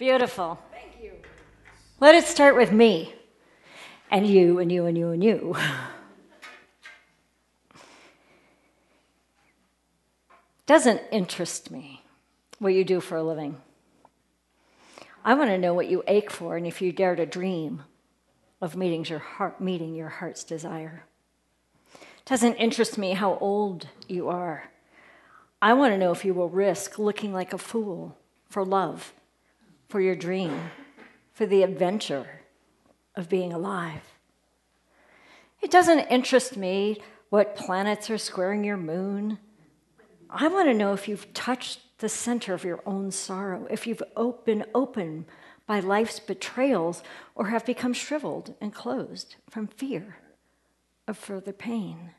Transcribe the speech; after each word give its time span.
Beautiful. 0.00 0.58
Thank 0.72 1.04
you. 1.04 1.12
Let 2.00 2.14
it 2.14 2.24
start 2.24 2.56
with 2.56 2.72
me 2.72 3.14
and 4.10 4.26
you 4.26 4.58
and 4.58 4.72
you 4.72 4.86
and 4.86 4.96
you 4.96 5.10
and 5.10 5.22
you. 5.22 5.54
Doesn't 10.64 11.02
interest 11.12 11.70
me 11.70 12.02
what 12.58 12.72
you 12.72 12.82
do 12.82 13.00
for 13.00 13.18
a 13.18 13.22
living. 13.22 13.60
I 15.22 15.34
want 15.34 15.50
to 15.50 15.58
know 15.58 15.74
what 15.74 15.90
you 15.90 16.02
ache 16.08 16.30
for 16.30 16.56
and 16.56 16.66
if 16.66 16.80
you 16.80 16.92
dare 16.92 17.14
to 17.14 17.26
dream 17.26 17.82
of 18.62 18.76
meeting 18.76 19.04
your, 19.04 19.18
heart, 19.18 19.60
meeting 19.60 19.94
your 19.94 20.08
heart's 20.08 20.44
desire. 20.44 21.04
Doesn't 22.24 22.54
interest 22.54 22.96
me 22.96 23.12
how 23.12 23.36
old 23.36 23.88
you 24.08 24.30
are. 24.30 24.70
I 25.60 25.74
want 25.74 25.92
to 25.92 25.98
know 25.98 26.10
if 26.10 26.24
you 26.24 26.32
will 26.32 26.48
risk 26.48 26.98
looking 26.98 27.34
like 27.34 27.52
a 27.52 27.58
fool 27.58 28.16
for 28.48 28.64
love, 28.64 29.12
for 29.90 30.00
your 30.00 30.14
dream, 30.14 30.70
for 31.32 31.46
the 31.46 31.64
adventure 31.64 32.42
of 33.16 33.28
being 33.28 33.52
alive. 33.52 34.02
It 35.60 35.70
doesn't 35.70 36.06
interest 36.08 36.56
me 36.56 37.02
what 37.28 37.56
planets 37.56 38.08
are 38.08 38.16
squaring 38.16 38.62
your 38.62 38.76
moon. 38.76 39.38
I 40.30 40.46
want 40.46 40.68
to 40.68 40.74
know 40.74 40.92
if 40.92 41.08
you've 41.08 41.34
touched 41.34 41.80
the 41.98 42.08
center 42.08 42.54
of 42.54 42.64
your 42.64 42.80
own 42.86 43.10
sorrow, 43.10 43.66
if 43.68 43.86
you've 43.86 44.02
been 44.44 44.64
open 44.74 45.26
by 45.66 45.80
life's 45.80 46.20
betrayals 46.20 47.02
or 47.34 47.48
have 47.48 47.66
become 47.66 47.92
shriveled 47.92 48.54
and 48.60 48.72
closed 48.72 49.34
from 49.50 49.66
fear 49.66 50.18
of 51.08 51.18
further 51.18 51.52
pain. 51.52 52.12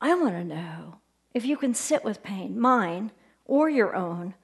I 0.00 0.14
want 0.14 0.34
to 0.34 0.44
know 0.44 0.98
if 1.34 1.44
you 1.44 1.56
can 1.56 1.74
sit 1.74 2.04
with 2.04 2.22
pain, 2.22 2.58
mine 2.58 3.10
or 3.44 3.68
your 3.68 3.94
own, 3.94 4.34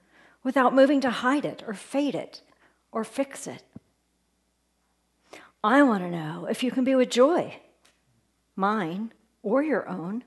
without 0.43 0.75
moving 0.75 1.01
to 1.01 1.11
hide 1.11 1.45
it 1.45 1.63
or 1.67 1.75
fade 1.75 2.15
it 2.15 2.43
or 2.93 3.05
fix 3.05 3.47
it. 3.47 3.63
I 5.63 5.83
want 5.83 6.03
to 6.03 6.11
know 6.11 6.47
if 6.49 6.63
you 6.63 6.71
can 6.71 6.85
be 6.85 6.95
with 6.95 7.11
joy, 7.11 7.61
mine 8.57 9.13
or 9.43 9.63
your 9.63 9.89
own, 9.89 10.25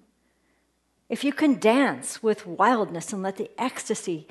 if 1.09 1.23
you 1.23 1.33
can 1.33 1.59
dance 1.59 2.21
with 2.21 2.45
wildness 2.45 3.11
and 3.13 3.23
let 3.23 3.37
the 3.37 3.51
ecstasy 3.57 4.27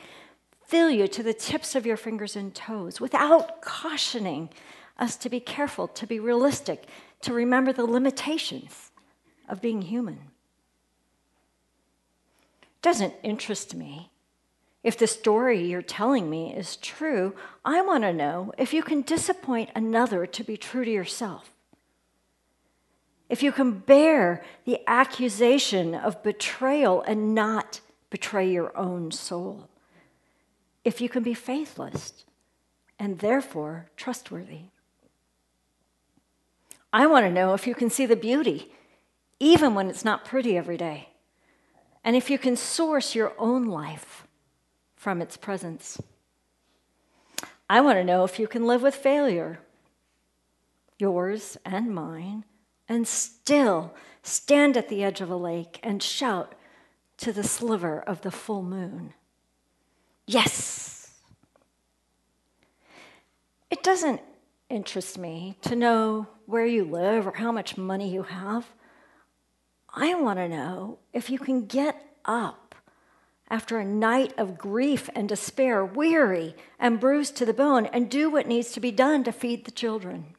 fill 0.64 0.90
you 0.90 1.08
to 1.08 1.22
the 1.22 1.34
tips 1.34 1.74
of 1.74 1.84
your 1.84 1.96
fingers 1.96 2.36
and 2.36 2.54
toes 2.54 3.00
without 3.00 3.60
cautioning 3.60 4.48
us 4.98 5.16
to 5.16 5.28
be 5.28 5.40
careful, 5.40 5.88
to 5.88 6.06
be 6.06 6.20
realistic, 6.20 6.84
to 7.20 7.32
remember 7.32 7.72
the 7.72 7.84
limitations 7.84 8.90
of 9.48 9.60
being 9.60 9.82
human. 9.82 10.18
Doesn't 12.80 13.14
interest 13.22 13.74
me. 13.74 14.11
If 14.82 14.98
the 14.98 15.06
story 15.06 15.64
you're 15.64 15.80
telling 15.80 16.28
me 16.28 16.54
is 16.54 16.76
true, 16.76 17.34
I 17.64 17.82
want 17.82 18.02
to 18.02 18.12
know 18.12 18.52
if 18.58 18.74
you 18.74 18.82
can 18.82 19.02
disappoint 19.02 19.70
another 19.74 20.26
to 20.26 20.44
be 20.44 20.56
true 20.56 20.84
to 20.84 20.90
yourself. 20.90 21.52
If 23.28 23.42
you 23.42 23.52
can 23.52 23.78
bear 23.78 24.44
the 24.64 24.80
accusation 24.86 25.94
of 25.94 26.22
betrayal 26.22 27.02
and 27.02 27.34
not 27.34 27.80
betray 28.10 28.50
your 28.50 28.76
own 28.76 29.12
soul, 29.12 29.68
if 30.84 31.00
you 31.00 31.08
can 31.08 31.22
be 31.22 31.32
faithless 31.32 32.24
and 32.98 33.20
therefore 33.20 33.86
trustworthy. 33.96 34.64
I 36.92 37.06
want 37.06 37.24
to 37.24 37.32
know 37.32 37.54
if 37.54 37.66
you 37.66 37.74
can 37.74 37.88
see 37.88 38.04
the 38.04 38.16
beauty, 38.16 38.72
even 39.38 39.74
when 39.74 39.88
it's 39.88 40.04
not 40.04 40.24
pretty 40.24 40.56
every 40.56 40.76
day, 40.76 41.08
and 42.04 42.16
if 42.16 42.28
you 42.28 42.38
can 42.38 42.56
source 42.56 43.14
your 43.14 43.32
own 43.38 43.66
life 43.66 44.26
from 45.02 45.20
its 45.20 45.36
presence. 45.36 46.00
I 47.68 47.80
want 47.80 47.98
to 47.98 48.04
know 48.04 48.22
if 48.22 48.38
you 48.38 48.46
can 48.46 48.68
live 48.68 48.82
with 48.82 48.94
failure, 48.94 49.58
yours 50.96 51.56
and 51.64 51.92
mine, 51.92 52.44
and 52.88 53.08
still 53.08 53.94
stand 54.22 54.76
at 54.76 54.88
the 54.88 55.02
edge 55.02 55.20
of 55.20 55.28
a 55.28 55.34
lake 55.34 55.80
and 55.82 56.00
shout 56.00 56.54
to 57.16 57.32
the 57.32 57.42
sliver 57.42 58.00
of 58.00 58.20
the 58.20 58.30
full 58.30 58.62
moon, 58.62 59.14
Yes! 60.24 61.10
It 63.70 63.82
doesn't 63.82 64.20
interest 64.70 65.18
me 65.18 65.56
to 65.62 65.74
know 65.74 66.28
where 66.46 66.64
you 66.64 66.84
live 66.84 67.26
or 67.26 67.32
how 67.32 67.50
much 67.50 67.76
money 67.76 68.08
you 68.08 68.22
have. 68.22 68.68
I 69.92 70.14
want 70.14 70.38
to 70.38 70.48
know 70.48 71.00
if 71.12 71.28
you 71.28 71.40
can 71.40 71.66
get 71.66 72.00
up 72.24 72.61
after 73.52 73.78
a 73.78 73.84
night 73.84 74.34
of 74.36 74.58
grief 74.58 75.08
and 75.14 75.28
despair, 75.28 75.84
weary 75.84 76.56
and 76.80 76.98
bruised 76.98 77.36
to 77.36 77.46
the 77.46 77.54
bone, 77.54 77.86
and 77.86 78.10
do 78.10 78.28
what 78.28 78.48
needs 78.48 78.72
to 78.72 78.80
be 78.80 78.90
done 78.90 79.22
to 79.22 79.30
feed 79.30 79.64
the 79.64 79.70
children 79.70 80.34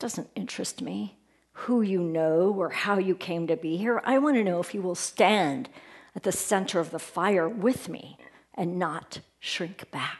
doesn't 0.00 0.30
interest 0.34 0.82
me 0.82 1.16
who 1.52 1.82
you 1.82 2.00
know 2.00 2.52
or 2.56 2.70
how 2.70 2.98
you 2.98 3.14
came 3.14 3.46
to 3.46 3.56
be 3.56 3.76
here. 3.76 4.00
I 4.04 4.18
want 4.18 4.36
to 4.36 4.42
know 4.42 4.58
if 4.58 4.74
you 4.74 4.82
will 4.82 4.94
stand 4.96 5.68
at 6.16 6.24
the 6.24 6.32
center 6.32 6.80
of 6.80 6.90
the 6.90 6.98
fire 6.98 7.48
with 7.48 7.88
me 7.88 8.16
and 8.54 8.78
not 8.78 9.20
shrink 9.38 9.88
back. 9.90 10.18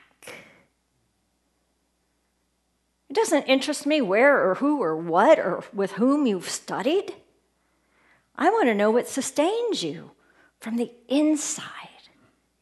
It 3.09 3.15
doesn't 3.15 3.45
interest 3.45 3.87
me 3.87 4.01
where 4.01 4.49
or 4.49 4.57
who 4.57 4.81
or 4.81 4.97
what 4.97 5.39
or 5.39 5.65
with 5.73 5.93
whom 5.93 6.27
you've 6.27 6.49
studied. 6.49 7.15
I 8.41 8.49
want 8.49 8.69
to 8.69 8.75
know 8.75 8.91
what 8.91 9.07
sustains 9.07 9.83
you 9.83 10.13
from 10.61 10.77
the 10.77 10.91
inside 11.09 11.69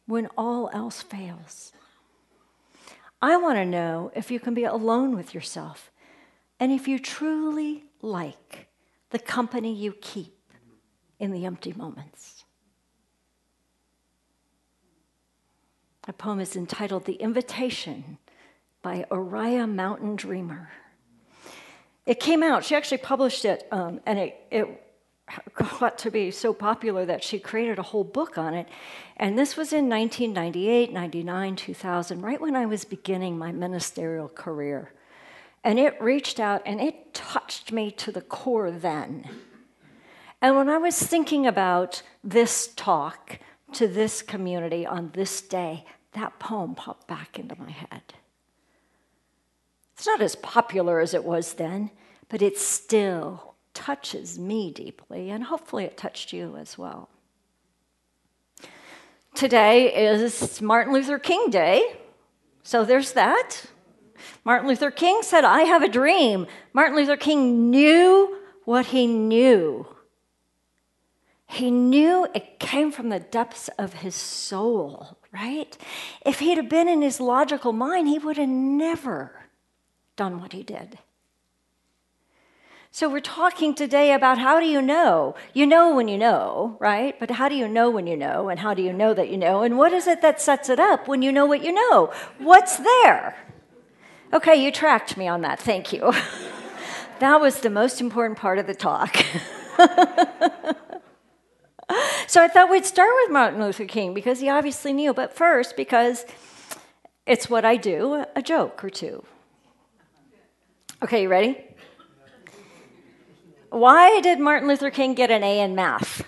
when 0.05 0.27
all 0.37 0.69
else 0.73 1.01
fails. 1.01 1.71
I 3.21 3.37
want 3.37 3.55
to 3.57 3.65
know 3.65 4.11
if 4.13 4.29
you 4.29 4.41
can 4.41 4.53
be 4.53 4.65
alone 4.65 5.15
with 5.15 5.33
yourself 5.33 5.89
and 6.59 6.73
if 6.73 6.85
you 6.87 6.99
truly 6.99 7.85
like 8.01 8.67
the 9.11 9.19
company 9.19 9.73
you 9.73 9.93
keep 9.93 10.35
in 11.17 11.31
the 11.31 11.45
empty 11.45 11.71
moments. 11.71 12.43
A 16.07 16.13
poem 16.13 16.41
is 16.41 16.55
entitled 16.55 17.05
The 17.05 17.13
Invitation 17.13 18.17
by 18.81 19.05
Oriah 19.11 19.67
Mountain 19.67 20.17
Dreamer. 20.17 20.71
It 22.05 22.19
came 22.19 22.41
out, 22.43 22.65
she 22.65 22.75
actually 22.75 22.97
published 22.97 23.45
it, 23.45 23.67
um, 23.71 24.01
and 24.05 24.17
it, 24.17 24.35
it 24.49 24.88
got 25.79 25.97
to 25.99 26.11
be 26.11 26.31
so 26.31 26.53
popular 26.53 27.05
that 27.05 27.23
she 27.23 27.39
created 27.39 27.79
a 27.79 27.83
whole 27.83 28.03
book 28.03 28.37
on 28.37 28.53
it. 28.53 28.67
And 29.17 29.37
this 29.37 29.55
was 29.55 29.73
in 29.73 29.89
1998, 29.89 30.91
99, 30.91 31.55
2000, 31.55 32.21
right 32.21 32.41
when 32.41 32.55
I 32.55 32.65
was 32.65 32.85
beginning 32.85 33.37
my 33.37 33.51
ministerial 33.51 34.29
career. 34.29 34.93
And 35.63 35.77
it 35.77 36.01
reached 36.01 36.39
out 36.39 36.61
and 36.65 36.79
it 36.79 37.13
touched 37.13 37.71
me 37.71 37.91
to 37.91 38.11
the 38.11 38.21
core 38.21 38.71
then. 38.71 39.27
And 40.41 40.55
when 40.55 40.69
I 40.69 40.77
was 40.77 40.97
thinking 40.97 41.45
about 41.45 42.01
this 42.23 42.67
talk 42.75 43.39
to 43.73 43.87
this 43.87 44.21
community 44.21 44.85
on 44.85 45.11
this 45.13 45.41
day, 45.41 45.85
that 46.13 46.39
poem 46.39 46.75
popped 46.75 47.07
back 47.07 47.37
into 47.37 47.59
my 47.59 47.69
head. 47.69 48.13
It's 49.93 50.07
not 50.07 50.21
as 50.21 50.37
popular 50.37 51.01
as 51.01 51.13
it 51.13 51.25
was 51.25 51.55
then, 51.55 51.91
but 52.29 52.41
it 52.41 52.57
still 52.57 53.48
touches 53.73 54.37
me 54.37 54.71
deeply, 54.71 55.29
and 55.29 55.45
hopefully 55.45 55.85
it 55.85 55.97
touched 55.97 56.33
you 56.33 56.55
as 56.57 56.77
well. 56.77 57.09
Today 59.35 60.11
is 60.11 60.61
Martin 60.61 60.93
Luther 60.93 61.19
King 61.19 61.49
Day, 61.49 61.97
so 62.63 62.83
there's 62.83 63.13
that. 63.13 63.65
Martin 64.43 64.67
Luther 64.67 64.91
King 64.91 65.19
said, 65.21 65.43
I 65.43 65.61
have 65.61 65.81
a 65.81 65.87
dream. 65.87 66.47
Martin 66.73 66.95
Luther 66.95 67.15
King 67.17 67.69
knew 67.69 68.37
what 68.65 68.87
he 68.87 69.07
knew. 69.07 69.87
He 71.47 71.71
knew 71.71 72.27
it 72.35 72.59
came 72.59 72.91
from 72.91 73.09
the 73.09 73.19
depths 73.19 73.69
of 73.79 73.93
his 73.93 74.13
soul, 74.13 75.17
right? 75.31 75.75
If 76.25 76.39
he'd 76.39 76.57
have 76.57 76.69
been 76.69 76.87
in 76.87 77.01
his 77.01 77.19
logical 77.19 77.73
mind, 77.73 78.07
he 78.07 78.19
would 78.19 78.37
have 78.37 78.49
never 78.49 79.45
done 80.15 80.39
what 80.41 80.53
he 80.53 80.61
did. 80.61 80.99
So, 82.91 83.07
we're 83.07 83.19
talking 83.19 83.75
today 83.75 84.13
about 84.13 84.39
how 84.39 84.59
do 84.59 84.65
you 84.65 84.81
know? 84.81 85.35
You 85.53 85.67
know 85.67 85.93
when 85.93 86.07
you 86.07 86.17
know, 86.17 86.75
right? 86.79 87.15
But 87.19 87.29
how 87.29 87.47
do 87.47 87.53
you 87.53 87.67
know 87.67 87.91
when 87.91 88.07
you 88.07 88.17
know? 88.17 88.49
And 88.49 88.59
how 88.59 88.73
do 88.73 88.81
you 88.81 88.91
know 88.91 89.13
that 89.13 89.29
you 89.29 89.37
know? 89.37 89.61
And 89.61 89.77
what 89.77 89.93
is 89.93 90.07
it 90.07 90.23
that 90.23 90.41
sets 90.41 90.69
it 90.69 90.79
up 90.79 91.07
when 91.07 91.21
you 91.21 91.31
know 91.31 91.45
what 91.45 91.63
you 91.63 91.71
know? 91.71 92.11
What's 92.39 92.77
there? 92.77 93.37
Okay, 94.33 94.55
you 94.55 94.71
tracked 94.71 95.17
me 95.17 95.27
on 95.27 95.41
that. 95.41 95.59
Thank 95.59 95.93
you. 95.93 96.11
that 97.19 97.39
was 97.39 97.59
the 97.59 97.69
most 97.69 98.01
important 98.01 98.39
part 98.39 98.57
of 98.57 98.65
the 98.65 98.73
talk. 98.73 99.15
so 102.25 102.41
I 102.41 102.47
thought 102.47 102.71
we'd 102.71 102.85
start 102.85 103.11
with 103.21 103.31
Martin 103.31 103.61
Luther 103.61 103.85
King 103.85 104.15
because 104.15 104.39
he 104.39 104.49
obviously 104.49 104.93
knew, 104.93 105.13
but 105.13 105.31
first, 105.31 105.77
because 105.77 106.25
it's 107.27 107.51
what 107.51 107.65
I 107.65 107.75
do, 107.75 108.25
a 108.35 108.41
joke 108.41 108.83
or 108.83 108.89
two. 108.89 109.23
Okay, 111.03 111.21
you 111.21 111.29
ready? 111.29 111.68
Why 113.69 114.19
did 114.21 114.39
Martin 114.39 114.67
Luther 114.67 114.89
King 114.89 115.13
get 115.13 115.29
an 115.29 115.43
A 115.43 115.59
in 115.59 115.75
math? 115.75 116.23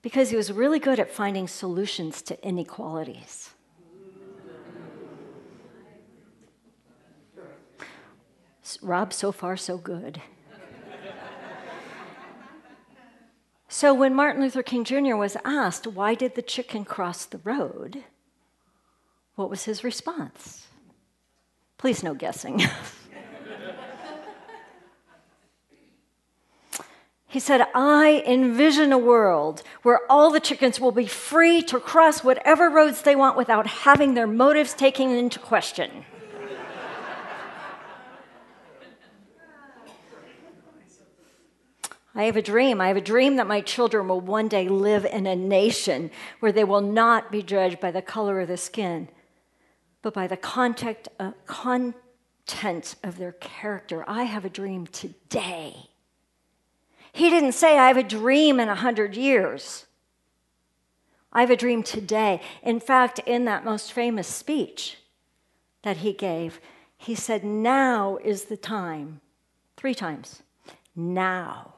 Because 0.00 0.30
he 0.30 0.36
was 0.36 0.52
really 0.52 0.78
good 0.78 0.98
at 0.98 1.10
finding 1.10 1.46
solutions 1.46 2.22
to 2.22 2.46
inequalities. 2.46 3.50
Rob, 8.82 9.12
so 9.12 9.32
far, 9.32 9.56
so 9.56 9.78
good. 9.78 10.20
so 13.68 13.94
when 13.94 14.14
Martin 14.14 14.42
Luther 14.42 14.62
King 14.62 14.84
Jr. 14.84 15.16
was 15.16 15.36
asked, 15.44 15.86
why 15.86 16.14
did 16.14 16.34
the 16.34 16.42
chicken 16.42 16.84
cross 16.84 17.24
the 17.24 17.38
road? 17.38 18.04
What 19.36 19.48
was 19.48 19.64
his 19.64 19.84
response? 19.84 20.66
Please, 21.78 22.02
no 22.02 22.14
guessing. 22.14 22.62
he 27.34 27.40
said, 27.40 27.66
I 27.74 28.22
envision 28.24 28.92
a 28.92 28.96
world 28.96 29.64
where 29.82 30.02
all 30.08 30.30
the 30.30 30.38
chickens 30.38 30.78
will 30.78 30.92
be 30.92 31.08
free 31.08 31.62
to 31.62 31.80
cross 31.80 32.22
whatever 32.22 32.70
roads 32.70 33.02
they 33.02 33.16
want 33.16 33.36
without 33.36 33.66
having 33.66 34.14
their 34.14 34.28
motives 34.28 34.72
taken 34.72 35.10
into 35.10 35.40
question. 35.40 36.04
I 42.14 42.22
have 42.22 42.36
a 42.36 42.40
dream. 42.40 42.80
I 42.80 42.86
have 42.86 42.96
a 42.96 43.00
dream 43.00 43.34
that 43.34 43.48
my 43.48 43.62
children 43.62 44.06
will 44.06 44.20
one 44.20 44.46
day 44.46 44.68
live 44.68 45.04
in 45.04 45.26
a 45.26 45.34
nation 45.34 46.12
where 46.38 46.52
they 46.52 46.62
will 46.62 46.82
not 46.82 47.32
be 47.32 47.42
judged 47.42 47.80
by 47.80 47.90
the 47.90 48.00
color 48.00 48.38
of 48.38 48.46
the 48.46 48.56
skin, 48.56 49.08
but 50.02 50.14
by 50.14 50.28
the 50.28 50.36
content, 50.36 51.08
uh, 51.18 51.32
content 51.46 52.94
of 53.02 53.18
their 53.18 53.32
character. 53.32 54.04
I 54.06 54.22
have 54.22 54.44
a 54.44 54.48
dream 54.48 54.86
today. 54.86 55.88
He 57.14 57.30
didn't 57.30 57.52
say, 57.52 57.78
I 57.78 57.86
have 57.86 57.96
a 57.96 58.02
dream 58.02 58.58
in 58.58 58.68
a 58.68 58.74
hundred 58.74 59.14
years. 59.14 59.86
I 61.32 61.42
have 61.42 61.50
a 61.50 61.56
dream 61.56 61.84
today. 61.84 62.40
In 62.60 62.80
fact, 62.80 63.20
in 63.20 63.44
that 63.44 63.64
most 63.64 63.92
famous 63.92 64.26
speech 64.26 64.96
that 65.84 65.98
he 65.98 66.12
gave, 66.12 66.60
he 66.96 67.14
said, 67.14 67.44
Now 67.44 68.18
is 68.24 68.46
the 68.46 68.56
time. 68.56 69.20
Three 69.76 69.94
times. 69.94 70.42
Now 70.96 71.74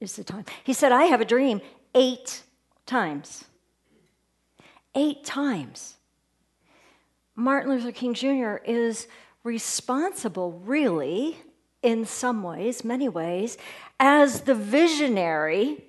is 0.00 0.16
the 0.16 0.24
time. 0.24 0.44
He 0.62 0.74
said, 0.74 0.92
I 0.92 1.04
have 1.04 1.22
a 1.22 1.24
dream 1.24 1.62
eight 1.94 2.42
times. 2.84 3.46
Eight 4.94 5.24
times. 5.24 5.94
Martin 7.34 7.70
Luther 7.70 7.90
King 7.90 8.12
Jr. 8.12 8.56
is 8.66 9.08
responsible, 9.44 10.52
really, 10.52 11.38
in 11.84 12.06
some 12.06 12.42
ways, 12.42 12.82
many 12.82 13.10
ways, 13.10 13.58
as 13.98 14.42
the 14.42 14.54
visionary 14.54 15.84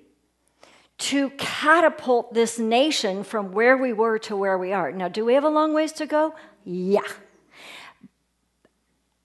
to 0.98 1.30
catapult 1.30 2.32
this 2.32 2.58
nation 2.58 3.22
from 3.22 3.52
where 3.52 3.76
we 3.76 3.92
were 3.92 4.18
to 4.18 4.36
where 4.36 4.56
we 4.56 4.72
are. 4.72 4.90
Now, 4.92 5.08
do 5.08 5.24
we 5.24 5.34
have 5.34 5.44
a 5.44 5.50
long 5.50 5.74
ways 5.74 5.92
to 5.92 6.06
go? 6.06 6.34
Yeah. 6.64 7.00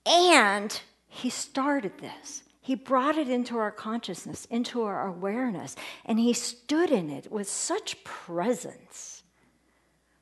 And 0.04 0.78
he 1.08 1.30
started 1.30 1.98
this. 1.98 2.42
He 2.60 2.74
brought 2.74 3.16
it 3.16 3.28
into 3.28 3.56
our 3.58 3.70
consciousness, 3.70 4.46
into 4.46 4.82
our 4.82 5.06
awareness, 5.06 5.74
and 6.04 6.18
he 6.18 6.32
stood 6.32 6.90
in 6.90 7.10
it 7.10 7.32
with 7.32 7.48
such 7.48 8.04
presence, 8.04 9.24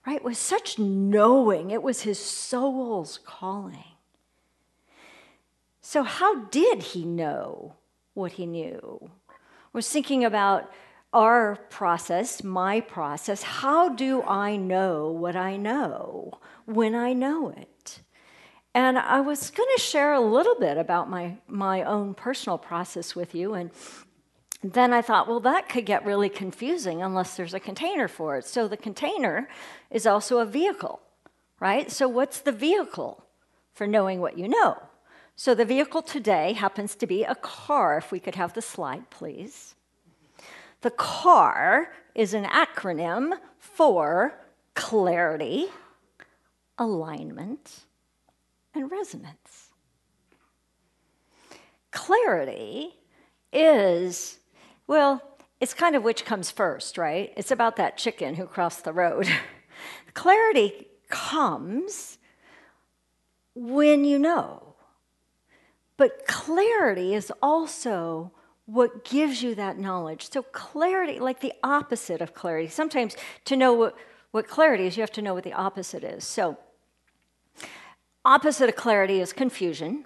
right? 0.06 0.22
With 0.24 0.38
such 0.38 0.78
knowing. 0.78 1.70
It 1.70 1.82
was 1.82 2.02
his 2.02 2.18
soul's 2.18 3.18
calling. 3.24 3.84
So, 5.82 6.02
how 6.02 6.44
did 6.44 6.82
he 6.82 7.04
know 7.04 7.74
what 8.14 8.32
he 8.32 8.46
knew? 8.46 9.10
Was 9.72 9.88
thinking 9.88 10.24
about 10.24 10.70
our 11.12 11.56
process, 11.70 12.42
my 12.42 12.80
process. 12.80 13.42
How 13.42 13.88
do 13.88 14.22
I 14.22 14.56
know 14.56 15.10
what 15.10 15.36
I 15.36 15.56
know 15.56 16.38
when 16.66 16.94
I 16.94 17.12
know 17.12 17.50
it? 17.50 18.00
And 18.74 18.98
I 18.98 19.20
was 19.20 19.50
going 19.50 19.68
to 19.76 19.82
share 19.82 20.12
a 20.12 20.20
little 20.20 20.54
bit 20.54 20.78
about 20.78 21.10
my, 21.10 21.38
my 21.48 21.82
own 21.82 22.14
personal 22.14 22.56
process 22.56 23.16
with 23.16 23.34
you. 23.34 23.54
And 23.54 23.70
then 24.62 24.92
I 24.92 25.02
thought, 25.02 25.26
well, 25.26 25.40
that 25.40 25.68
could 25.68 25.86
get 25.86 26.04
really 26.04 26.28
confusing 26.28 27.02
unless 27.02 27.36
there's 27.36 27.54
a 27.54 27.60
container 27.60 28.06
for 28.06 28.36
it. 28.36 28.44
So 28.44 28.68
the 28.68 28.76
container 28.76 29.48
is 29.90 30.06
also 30.06 30.38
a 30.38 30.46
vehicle, 30.46 31.00
right? 31.58 31.90
So, 31.90 32.06
what's 32.06 32.40
the 32.40 32.52
vehicle 32.52 33.24
for 33.72 33.86
knowing 33.86 34.20
what 34.20 34.38
you 34.38 34.46
know? 34.46 34.76
So, 35.42 35.54
the 35.54 35.64
vehicle 35.64 36.02
today 36.02 36.52
happens 36.52 36.94
to 36.96 37.06
be 37.06 37.24
a 37.24 37.34
car. 37.34 37.96
If 37.96 38.12
we 38.12 38.20
could 38.20 38.34
have 38.34 38.52
the 38.52 38.60
slide, 38.60 39.08
please. 39.08 39.74
The 40.82 40.90
car 40.90 41.94
is 42.14 42.34
an 42.34 42.44
acronym 42.44 43.38
for 43.58 44.34
clarity, 44.74 45.68
alignment, 46.76 47.86
and 48.74 48.90
resonance. 48.90 49.70
Clarity 51.90 52.98
is, 53.50 54.40
well, 54.86 55.22
it's 55.58 55.72
kind 55.72 55.96
of 55.96 56.04
which 56.04 56.26
comes 56.26 56.50
first, 56.50 56.98
right? 56.98 57.32
It's 57.34 57.50
about 57.50 57.76
that 57.76 57.96
chicken 57.96 58.34
who 58.34 58.44
crossed 58.44 58.84
the 58.84 58.92
road. 58.92 59.26
Clarity 60.12 60.88
comes 61.08 62.18
when 63.54 64.04
you 64.04 64.18
know. 64.18 64.69
But 66.00 66.26
clarity 66.26 67.14
is 67.14 67.30
also 67.42 68.32
what 68.64 69.04
gives 69.04 69.42
you 69.42 69.54
that 69.56 69.78
knowledge. 69.78 70.30
So, 70.30 70.42
clarity, 70.42 71.18
like 71.18 71.40
the 71.40 71.52
opposite 71.62 72.22
of 72.22 72.32
clarity, 72.32 72.68
sometimes 72.68 73.16
to 73.44 73.54
know 73.54 73.74
what, 73.74 73.94
what 74.30 74.48
clarity 74.48 74.86
is, 74.86 74.96
you 74.96 75.02
have 75.02 75.12
to 75.12 75.22
know 75.22 75.34
what 75.34 75.44
the 75.44 75.52
opposite 75.52 76.02
is. 76.02 76.24
So, 76.24 76.56
Opposite 78.24 78.68
of 78.68 78.76
clarity 78.76 79.20
is 79.20 79.32
confusion. 79.32 80.04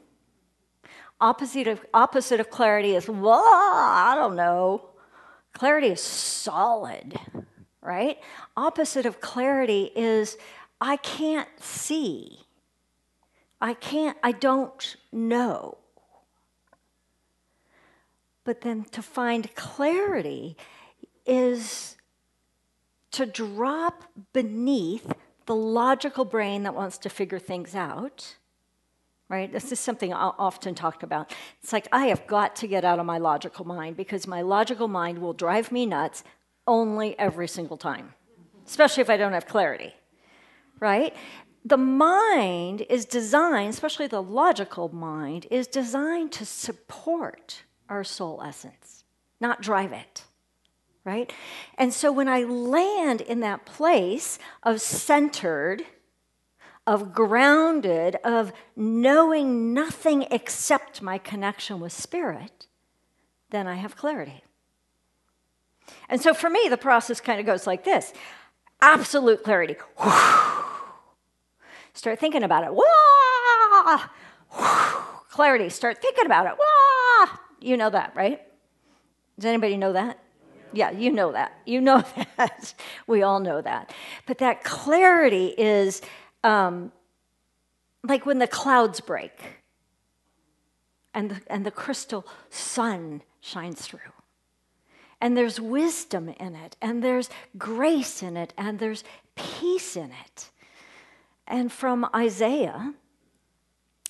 Opposite 1.20 1.66
of, 1.66 1.84
opposite 1.92 2.40
of 2.40 2.50
clarity 2.50 2.94
is, 2.94 3.08
well, 3.08 3.42
I 3.44 4.14
don't 4.16 4.36
know. 4.36 4.90
Clarity 5.52 5.88
is 5.88 6.00
solid, 6.00 7.18
right? 7.80 8.18
Opposite 8.56 9.06
of 9.06 9.20
clarity 9.20 9.90
is, 9.96 10.36
I 10.80 10.96
can't 10.96 11.48
see. 11.60 12.40
I 13.60 13.74
can't, 13.74 14.16
I 14.22 14.32
don't 14.32 14.96
know. 15.12 15.78
But 18.44 18.60
then 18.60 18.84
to 18.92 19.02
find 19.02 19.54
clarity 19.54 20.56
is 21.26 21.96
to 23.12 23.26
drop 23.26 24.04
beneath 24.32 25.12
the 25.46 25.54
logical 25.54 26.24
brain 26.24 26.62
that 26.64 26.74
wants 26.74 26.98
to 26.98 27.08
figure 27.08 27.38
things 27.38 27.74
out, 27.74 28.36
right? 29.28 29.52
This 29.52 29.72
is 29.72 29.80
something 29.80 30.12
I 30.12 30.32
often 30.38 30.74
talk 30.74 31.02
about. 31.02 31.34
It's 31.62 31.72
like, 31.72 31.88
I 31.92 32.06
have 32.06 32.26
got 32.26 32.56
to 32.56 32.66
get 32.66 32.84
out 32.84 32.98
of 32.98 33.06
my 33.06 33.18
logical 33.18 33.64
mind 33.64 33.96
because 33.96 34.26
my 34.26 34.42
logical 34.42 34.88
mind 34.88 35.18
will 35.18 35.32
drive 35.32 35.70
me 35.72 35.86
nuts 35.86 36.24
only 36.66 37.18
every 37.18 37.48
single 37.48 37.76
time, 37.76 38.14
especially 38.66 39.02
if 39.02 39.10
I 39.10 39.16
don't 39.16 39.32
have 39.32 39.46
clarity, 39.46 39.94
right? 40.80 41.14
The 41.64 41.76
mind 41.78 42.84
is 42.90 43.04
designed, 43.04 43.70
especially 43.70 44.06
the 44.06 44.22
logical 44.22 44.88
mind, 44.94 45.46
is 45.50 45.66
designed 45.66 46.32
to 46.32 46.44
support 46.44 47.62
our 47.88 48.04
soul 48.04 48.42
essence, 48.44 49.04
not 49.40 49.60
drive 49.60 49.92
it 49.92 50.24
right? 51.04 51.32
And 51.76 51.92
so 51.92 52.10
when 52.10 52.28
I 52.28 52.44
land 52.44 53.20
in 53.20 53.40
that 53.40 53.66
place 53.66 54.38
of 54.62 54.80
centered, 54.80 55.82
of 56.86 57.12
grounded, 57.12 58.16
of 58.24 58.52
knowing 58.74 59.72
nothing 59.74 60.26
except 60.30 61.02
my 61.02 61.18
connection 61.18 61.80
with 61.80 61.92
spirit, 61.92 62.66
then 63.50 63.66
I 63.66 63.74
have 63.74 63.96
clarity. 63.96 64.42
And 66.08 66.20
so 66.20 66.32
for 66.32 66.48
me, 66.48 66.68
the 66.68 66.78
process 66.78 67.20
kind 67.20 67.38
of 67.38 67.46
goes 67.46 67.66
like 67.66 67.84
this 67.84 68.12
absolute 68.80 69.44
clarity. 69.44 69.76
Start 71.92 72.18
thinking 72.18 72.42
about 72.42 72.64
it. 72.64 72.70
Clarity. 75.30 75.68
Start 75.68 76.00
thinking 76.00 76.26
about 76.26 76.46
it. 76.46 76.52
You 77.64 77.78
know 77.78 77.88
that, 77.88 78.12
right? 78.14 78.42
Does 79.38 79.46
anybody 79.46 79.78
know 79.78 79.94
that? 79.94 80.18
Yeah, 80.74 80.90
you 80.90 81.10
know 81.10 81.32
that. 81.32 81.58
You 81.64 81.80
know 81.80 82.04
that. 82.36 82.74
we 83.06 83.22
all 83.22 83.40
know 83.40 83.62
that. 83.62 83.92
But 84.26 84.38
that 84.38 84.64
clarity 84.64 85.54
is 85.56 86.02
um, 86.42 86.92
like 88.02 88.26
when 88.26 88.38
the 88.38 88.46
clouds 88.46 89.00
break 89.00 89.40
and 91.14 91.30
the, 91.30 91.40
and 91.46 91.64
the 91.64 91.70
crystal 91.70 92.26
sun 92.50 93.22
shines 93.40 93.80
through. 93.80 94.00
And 95.20 95.34
there's 95.34 95.58
wisdom 95.58 96.28
in 96.28 96.54
it, 96.54 96.76
and 96.82 97.02
there's 97.02 97.30
grace 97.56 98.22
in 98.22 98.36
it, 98.36 98.52
and 98.58 98.78
there's 98.78 99.04
peace 99.36 99.96
in 99.96 100.12
it. 100.26 100.50
And 101.46 101.72
from 101.72 102.06
Isaiah, 102.14 102.92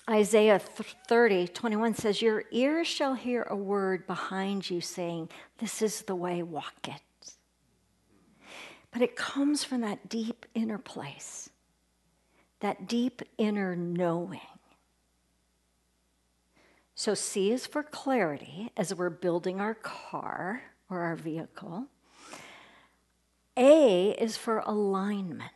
Isaiah 0.09 0.59
30, 0.59 1.47
21 1.47 1.95
says, 1.95 2.21
Your 2.21 2.43
ears 2.51 2.85
shall 2.85 3.15
hear 3.15 3.43
a 3.43 3.55
word 3.55 4.05
behind 4.05 4.69
you 4.69 4.79
saying, 4.79 5.29
This 5.57 5.81
is 5.81 6.03
the 6.03 6.15
way, 6.15 6.43
walk 6.43 6.87
it. 6.87 7.01
but 8.91 9.01
it 9.01 9.15
comes 9.15 9.63
from 9.63 9.81
that 9.81 10.07
deep 10.07 10.45
inner 10.53 10.77
place, 10.77 11.49
that 12.59 12.87
deep 12.87 13.23
inner 13.37 13.75
knowing. 13.75 14.39
So, 16.93 17.13
C 17.13 17.51
is 17.51 17.65
for 17.65 17.83
clarity 17.83 18.71
as 18.77 18.93
we're 18.93 19.09
building 19.09 19.59
our 19.59 19.73
car 19.73 20.61
or 20.89 21.01
our 21.01 21.15
vehicle. 21.15 21.87
A 23.57 24.11
is 24.11 24.37
for 24.37 24.59
alignment. 24.59 25.51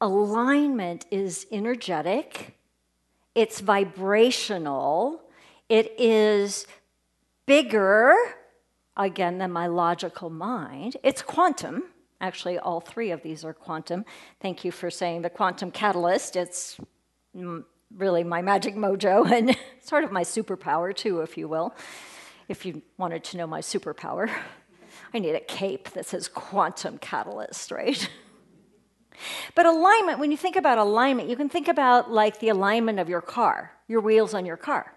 Alignment 0.00 1.06
is 1.10 1.46
energetic, 1.50 2.57
it's 3.38 3.60
vibrational, 3.60 5.22
it 5.68 5.94
is 5.96 6.66
bigger, 7.46 8.12
again, 8.96 9.38
than 9.38 9.52
my 9.52 9.68
logical 9.68 10.28
mind. 10.28 10.96
It's 11.04 11.22
quantum. 11.22 11.84
Actually, 12.20 12.58
all 12.58 12.80
three 12.80 13.12
of 13.12 13.22
these 13.22 13.44
are 13.44 13.54
quantum. 13.54 14.04
Thank 14.42 14.64
you 14.64 14.72
for 14.72 14.90
saying 14.90 15.22
the 15.22 15.30
quantum 15.30 15.70
catalyst. 15.70 16.34
It's 16.34 16.80
really 17.96 18.24
my 18.24 18.42
magic 18.42 18.74
mojo 18.74 19.30
and 19.30 19.56
sort 19.82 20.02
of 20.02 20.10
my 20.10 20.24
superpower, 20.24 20.92
too, 20.92 21.20
if 21.20 21.38
you 21.38 21.46
will, 21.46 21.76
if 22.48 22.66
you 22.66 22.82
wanted 22.96 23.22
to 23.22 23.36
know 23.36 23.46
my 23.46 23.60
superpower. 23.60 24.28
I 25.14 25.20
need 25.20 25.36
a 25.36 25.40
cape 25.40 25.90
that 25.90 26.06
says 26.06 26.26
quantum 26.26 26.98
catalyst, 26.98 27.70
right? 27.70 28.10
But 29.58 29.66
alignment, 29.66 30.20
when 30.20 30.30
you 30.30 30.36
think 30.36 30.54
about 30.54 30.78
alignment, 30.78 31.28
you 31.28 31.34
can 31.34 31.48
think 31.48 31.66
about 31.66 32.12
like 32.12 32.38
the 32.38 32.48
alignment 32.48 33.00
of 33.00 33.08
your 33.08 33.20
car, 33.20 33.72
your 33.88 34.00
wheels 34.00 34.32
on 34.32 34.46
your 34.46 34.56
car. 34.56 34.94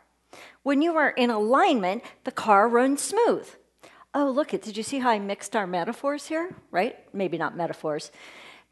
When 0.62 0.84
you 0.84 0.96
are 0.98 1.10
in 1.10 1.32
alignment, 1.32 2.04
the 2.26 2.32
car 2.32 2.70
runs 2.70 3.02
smooth. 3.02 3.50
Oh, 4.14 4.30
look 4.30 4.54
it, 4.54 4.62
did 4.62 4.78
you 4.78 4.84
see 4.84 5.00
how 5.00 5.10
I 5.10 5.18
mixed 5.18 5.56
our 5.56 5.66
metaphors 5.66 6.28
here? 6.28 6.54
Right? 6.70 6.96
Maybe 7.12 7.40
not 7.40 7.58
metaphors. 7.58 8.12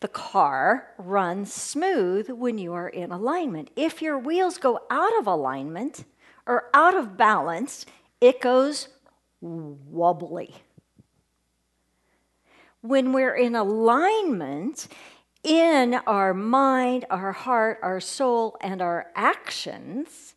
The 0.02 0.10
car 0.10 0.94
runs 1.00 1.52
smooth 1.52 2.30
when 2.30 2.60
you 2.60 2.74
are 2.74 2.90
in 2.90 3.12
alignment. 3.12 3.72
If 3.76 4.00
your 4.00 4.20
wheels 4.20 4.60
go 4.60 4.82
out 4.92 5.18
of 5.18 5.26
alignment 5.26 6.04
or 6.46 6.70
out 6.72 6.94
of 6.94 7.18
balance, 7.18 7.88
it 8.22 8.42
goes 8.42 8.90
wobbly. 9.42 10.54
When 12.82 13.12
we're 13.12 13.36
in 13.36 13.56
alignment 13.56 14.88
in 15.44 15.96
our 16.06 16.34
mind, 16.34 17.06
our 17.10 17.32
heart, 17.32 17.80
our 17.82 18.00
soul, 18.00 18.58
and 18.62 18.82
our 18.82 19.08
actions, 19.16 20.36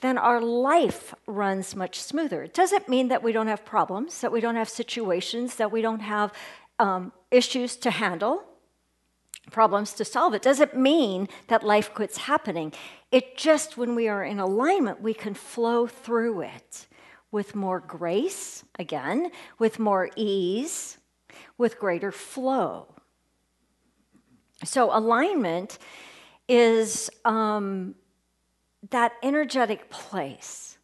then 0.00 0.18
our 0.18 0.40
life 0.40 1.14
runs 1.26 1.74
much 1.74 1.98
smoother. 2.00 2.42
It 2.42 2.52
doesn't 2.54 2.88
mean 2.88 3.08
that 3.08 3.22
we 3.22 3.32
don't 3.32 3.46
have 3.46 3.64
problems, 3.64 4.20
that 4.20 4.32
we 4.32 4.40
don't 4.40 4.56
have 4.56 4.68
situations, 4.68 5.56
that 5.56 5.72
we 5.72 5.80
don't 5.80 6.00
have 6.00 6.32
um, 6.78 7.12
issues 7.30 7.76
to 7.76 7.90
handle 7.90 8.44
problems 9.50 9.92
to 9.94 10.04
solve. 10.04 10.34
It 10.34 10.42
doesn't 10.42 10.76
mean 10.76 11.28
that 11.48 11.62
life 11.62 11.92
quits 11.94 12.18
happening. 12.18 12.72
It 13.10 13.36
just, 13.36 13.76
when 13.76 13.94
we 13.94 14.08
are 14.08 14.24
in 14.24 14.40
alignment, 14.40 15.00
we 15.00 15.14
can 15.14 15.34
flow 15.34 15.86
through 15.86 16.42
it 16.42 16.86
with 17.30 17.54
more 17.54 17.80
grace, 17.80 18.64
again, 18.78 19.30
with 19.58 19.78
more 19.78 20.10
ease, 20.16 20.98
with 21.58 21.78
greater 21.78 22.12
flow. 22.12 22.93
So, 24.64 24.96
alignment 24.96 25.78
is 26.48 27.10
um, 27.24 27.94
that 28.90 29.12
energetic 29.22 29.90
place. 29.90 30.78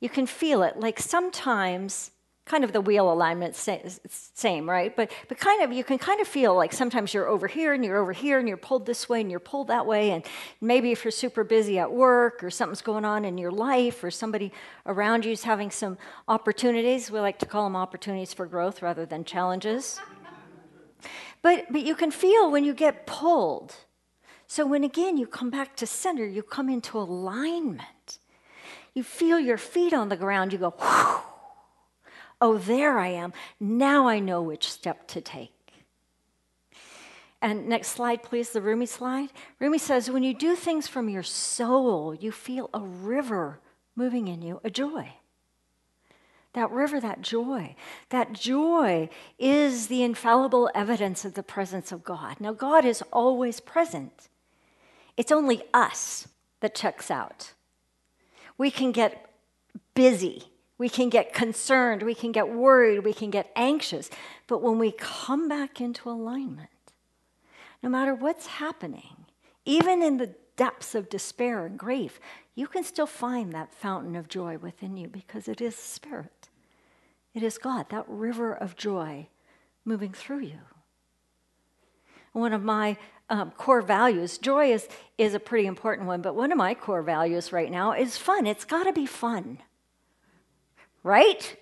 You 0.00 0.08
can 0.08 0.26
feel 0.26 0.62
it. 0.62 0.78
Like 0.78 0.98
sometimes 0.98 2.10
kind 2.50 2.64
of 2.64 2.72
the 2.72 2.80
wheel 2.80 3.12
alignment 3.12 3.54
same 3.54 4.68
right 4.68 4.96
but 4.96 5.12
but 5.28 5.38
kind 5.38 5.62
of 5.62 5.72
you 5.72 5.84
can 5.84 5.98
kind 5.98 6.20
of 6.20 6.26
feel 6.26 6.52
like 6.52 6.72
sometimes 6.72 7.14
you're 7.14 7.28
over 7.28 7.46
here 7.46 7.72
and 7.72 7.84
you're 7.84 7.98
over 7.98 8.12
here 8.12 8.40
and 8.40 8.48
you're 8.48 8.56
pulled 8.56 8.86
this 8.86 9.08
way 9.08 9.20
and 9.20 9.30
you're 9.30 9.38
pulled 9.38 9.68
that 9.68 9.86
way 9.86 10.10
and 10.10 10.24
maybe 10.60 10.90
if 10.90 11.04
you're 11.04 11.12
super 11.12 11.44
busy 11.44 11.78
at 11.78 11.92
work 11.92 12.42
or 12.42 12.50
something's 12.50 12.82
going 12.82 13.04
on 13.04 13.24
in 13.24 13.38
your 13.38 13.52
life 13.52 14.02
or 14.02 14.10
somebody 14.10 14.50
around 14.86 15.24
you 15.24 15.30
is 15.30 15.44
having 15.44 15.70
some 15.70 15.96
opportunities 16.26 17.08
we 17.08 17.20
like 17.20 17.38
to 17.38 17.46
call 17.46 17.62
them 17.62 17.76
opportunities 17.76 18.34
for 18.34 18.46
growth 18.46 18.82
rather 18.82 19.06
than 19.06 19.24
challenges 19.24 20.00
but 21.42 21.66
but 21.70 21.82
you 21.82 21.94
can 21.94 22.10
feel 22.10 22.50
when 22.50 22.64
you 22.64 22.74
get 22.74 23.06
pulled 23.06 23.74
so 24.46 24.66
when 24.66 24.84
again 24.84 25.16
you 25.16 25.26
come 25.26 25.50
back 25.50 25.76
to 25.76 25.86
center 25.86 26.26
you 26.26 26.42
come 26.42 26.68
into 26.68 26.98
alignment 26.98 28.18
you 28.94 29.02
feel 29.02 29.38
your 29.38 29.58
feet 29.58 29.92
on 29.92 30.08
the 30.08 30.16
ground 30.16 30.52
you 30.52 30.58
go 30.58 30.70
Whew, 30.70 31.20
Oh, 32.40 32.56
there 32.56 32.98
I 32.98 33.08
am. 33.08 33.32
Now 33.58 34.08
I 34.08 34.18
know 34.18 34.40
which 34.40 34.70
step 34.70 35.06
to 35.08 35.20
take. 35.20 35.52
And 37.42 37.68
next 37.68 37.88
slide, 37.88 38.22
please, 38.22 38.50
the 38.50 38.60
Rumi 38.60 38.86
slide. 38.86 39.30
Rumi 39.58 39.78
says, 39.78 40.10
when 40.10 40.22
you 40.22 40.34
do 40.34 40.56
things 40.56 40.86
from 40.88 41.08
your 41.08 41.22
soul, 41.22 42.14
you 42.14 42.32
feel 42.32 42.68
a 42.72 42.80
river 42.80 43.60
moving 43.94 44.28
in 44.28 44.42
you, 44.42 44.60
a 44.64 44.70
joy. 44.70 45.14
That 46.54 46.70
river, 46.70 47.00
that 47.00 47.22
joy. 47.22 47.76
That 48.08 48.32
joy 48.32 49.08
is 49.38 49.86
the 49.86 50.02
infallible 50.02 50.70
evidence 50.74 51.24
of 51.24 51.34
the 51.34 51.42
presence 51.42 51.92
of 51.92 52.02
God. 52.02 52.40
Now, 52.40 52.52
God 52.52 52.84
is 52.84 53.02
always 53.12 53.60
present, 53.60 54.28
it's 55.16 55.32
only 55.32 55.62
us 55.72 56.28
that 56.60 56.74
checks 56.74 57.10
out. 57.10 57.52
We 58.58 58.70
can 58.70 58.92
get 58.92 59.26
busy 59.94 60.50
we 60.80 60.88
can 60.88 61.10
get 61.10 61.34
concerned, 61.34 62.02
we 62.02 62.14
can 62.14 62.32
get 62.32 62.48
worried, 62.48 63.04
we 63.04 63.12
can 63.12 63.28
get 63.28 63.52
anxious. 63.54 64.08
But 64.46 64.62
when 64.62 64.78
we 64.78 64.92
come 64.92 65.46
back 65.46 65.78
into 65.78 66.08
alignment, 66.08 66.70
no 67.82 67.90
matter 67.90 68.14
what's 68.14 68.46
happening, 68.46 69.26
even 69.66 70.00
in 70.02 70.16
the 70.16 70.34
depths 70.56 70.94
of 70.94 71.10
despair 71.10 71.66
and 71.66 71.78
grief, 71.78 72.18
you 72.54 72.66
can 72.66 72.82
still 72.82 73.06
find 73.06 73.52
that 73.52 73.74
fountain 73.74 74.16
of 74.16 74.26
joy 74.26 74.56
within 74.56 74.96
you 74.96 75.06
because 75.06 75.48
it 75.48 75.60
is 75.60 75.76
Spirit. 75.76 76.39
It 77.34 77.42
is 77.42 77.58
God, 77.58 77.88
that 77.90 78.04
river 78.08 78.52
of 78.52 78.76
joy 78.76 79.28
moving 79.84 80.12
through 80.12 80.40
you. 80.40 80.60
One 82.32 82.52
of 82.52 82.62
my 82.62 82.96
um, 83.28 83.50
core 83.52 83.82
values, 83.82 84.38
joy 84.38 84.72
is, 84.72 84.88
is 85.18 85.34
a 85.34 85.40
pretty 85.40 85.66
important 85.66 86.06
one, 86.06 86.22
but 86.22 86.34
one 86.34 86.52
of 86.52 86.58
my 86.58 86.74
core 86.74 87.02
values 87.02 87.52
right 87.52 87.70
now 87.70 87.92
is 87.92 88.16
fun. 88.16 88.46
It's 88.46 88.64
got 88.64 88.84
to 88.84 88.92
be 88.92 89.06
fun 89.06 89.58
right? 91.02 91.56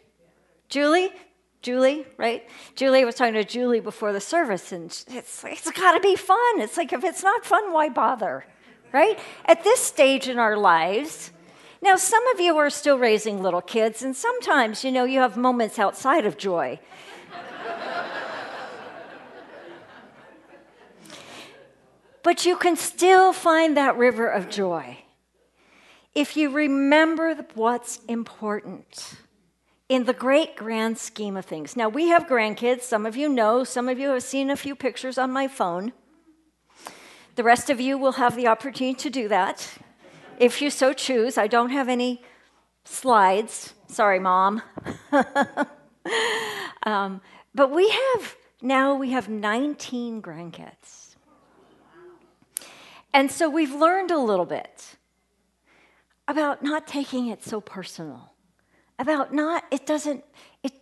Julie? 0.69 1.11
Julie, 1.63 2.07
right? 2.17 2.49
Julie 2.77 3.03
I 3.03 3.05
was 3.05 3.17
talking 3.17 3.35
to 3.35 3.45
Julie 3.45 3.81
before 3.81 4.13
the 4.13 4.21
service, 4.21 4.73
and 4.73 4.87
it's, 4.87 5.45
it's 5.45 5.71
got 5.73 5.93
to 5.93 6.01
be 6.01 6.17
fun. 6.17 6.61
It's 6.61 6.77
like, 6.77 6.93
if 6.93 7.05
it's 7.05 7.23
not 7.23 7.45
fun, 7.45 7.73
why 7.73 7.89
bother, 7.89 8.45
right? 8.93 9.19
At 9.45 9.65
this 9.65 9.81
stage 9.81 10.29
in 10.29 10.39
our 10.39 10.57
lives, 10.57 11.33
now 11.83 11.97
some 11.97 12.27
of 12.29 12.41
you 12.41 12.57
are 12.57 12.71
still 12.71 12.99
raising 12.99 13.43
little 13.43 13.61
kids, 13.61 14.03
and 14.03 14.17
sometimes, 14.17 14.85
you 14.85 14.93
know, 14.93 15.05
you 15.05 15.21
have 15.21 15.37
moments 15.37 15.79
outside 15.79 16.27
of 16.27 16.37
joy. 16.37 16.79
but 22.23 22.45
you 22.45 22.57
can 22.57 22.77
still 22.77 23.33
find 23.33 23.77
that 23.77 23.97
river 23.97 24.29
of 24.29 24.51
joy 24.51 24.99
if 26.15 26.37
you 26.37 26.51
remember 26.51 27.35
what's 27.55 28.01
important 28.09 29.15
in 29.89 30.05
the 30.05 30.13
great 30.13 30.57
grand 30.57 30.99
scheme 30.99 31.37
of 31.37 31.45
things. 31.45 31.77
Now, 31.77 31.89
we 31.89 32.09
have 32.09 32.27
grandkids. 32.27 32.83
Some 32.83 33.07
of 33.07 33.17
you 33.17 33.29
know, 33.29 33.65
some 33.65 33.89
of 33.89 33.99
you 33.99 34.11
have 34.11 34.23
seen 34.23 34.51
a 34.51 34.57
few 34.57 34.75
pictures 34.75 35.17
on 35.17 35.31
my 35.31 35.49
phone. 35.49 35.93
The 37.37 37.45
rest 37.45 37.71
of 37.71 37.81
you 37.81 37.97
will 37.97 38.13
have 38.13 38.37
the 38.37 38.49
opportunity 38.49 38.95
to 38.95 39.11
do 39.11 39.29
that 39.29 39.79
if 40.39 40.63
you 40.63 40.71
so 40.71 40.93
choose. 40.93 41.37
I 41.37 41.47
don't 41.47 41.71
have 41.71 41.89
any 41.89 42.23
slides. 42.85 43.75
Sorry, 43.89 44.19
Mom. 44.19 44.63
um, 46.83 47.21
but 47.55 47.71
we 47.71 47.89
have, 47.91 48.37
now 48.63 48.95
we 48.95 49.11
have 49.11 49.29
19 49.29 50.23
grandkids. 50.23 51.17
And 53.13 53.31
so 53.31 53.49
we've 53.49 53.75
learned 53.75 54.11
a 54.11 54.19
little 54.19 54.47
bit 54.47 54.97
about 56.27 56.63
not 56.63 56.87
taking 56.87 57.29
it 57.29 57.43
so 57.43 57.61
personal 57.61 58.33
about 58.99 59.33
not, 59.33 59.65
it 59.71 59.87
doesn't, 59.87 60.25
it, 60.63 60.73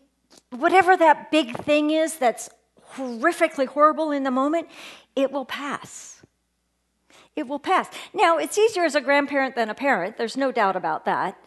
whatever 0.50 0.96
that 0.96 1.30
big 1.30 1.56
thing 1.58 1.90
is 1.90 2.16
that's 2.16 2.48
horrifically 2.94 3.66
horrible 3.66 4.10
in 4.10 4.22
the 4.22 4.30
moment, 4.30 4.68
it 5.14 5.30
will 5.30 5.44
pass. 5.44 6.15
It 7.36 7.46
will 7.46 7.58
pass. 7.58 7.88
Now, 8.14 8.38
it's 8.38 8.56
easier 8.56 8.84
as 8.84 8.94
a 8.94 9.00
grandparent 9.00 9.54
than 9.54 9.68
a 9.68 9.74
parent, 9.74 10.16
there's 10.16 10.38
no 10.38 10.50
doubt 10.50 10.74
about 10.74 11.04
that. 11.04 11.38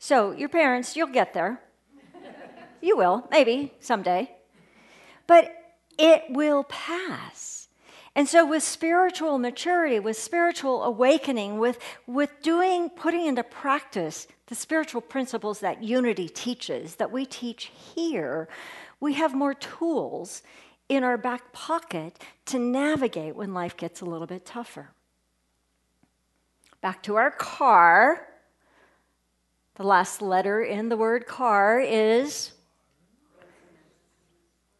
So, 0.00 0.32
your 0.32 0.48
parents, 0.48 0.96
you'll 0.96 1.08
get 1.08 1.32
there. 1.32 1.60
you 2.80 2.96
will, 2.96 3.26
maybe 3.30 3.72
someday. 3.80 4.32
But 5.28 5.54
it 5.96 6.24
will 6.28 6.64
pass. 6.64 7.68
And 8.16 8.28
so, 8.28 8.44
with 8.44 8.64
spiritual 8.64 9.38
maturity, 9.38 10.00
with 10.00 10.16
spiritual 10.18 10.82
awakening, 10.82 11.58
with, 11.58 11.78
with 12.08 12.42
doing, 12.42 12.90
putting 12.90 13.26
into 13.26 13.44
practice 13.44 14.26
the 14.48 14.56
spiritual 14.56 15.00
principles 15.00 15.60
that 15.60 15.84
unity 15.84 16.28
teaches, 16.28 16.96
that 16.96 17.12
we 17.12 17.24
teach 17.24 17.70
here, 17.94 18.48
we 18.98 19.14
have 19.14 19.34
more 19.34 19.54
tools 19.54 20.42
in 20.88 21.04
our 21.04 21.16
back 21.16 21.52
pocket 21.52 22.18
to 22.46 22.58
navigate 22.58 23.36
when 23.36 23.54
life 23.54 23.76
gets 23.76 24.00
a 24.00 24.04
little 24.04 24.26
bit 24.26 24.44
tougher. 24.44 24.90
Back 26.80 27.02
to 27.04 27.16
our 27.16 27.30
car. 27.30 28.28
The 29.74 29.82
last 29.84 30.22
letter 30.22 30.62
in 30.62 30.88
the 30.88 30.96
word 30.96 31.26
car 31.26 31.80
is 31.80 32.52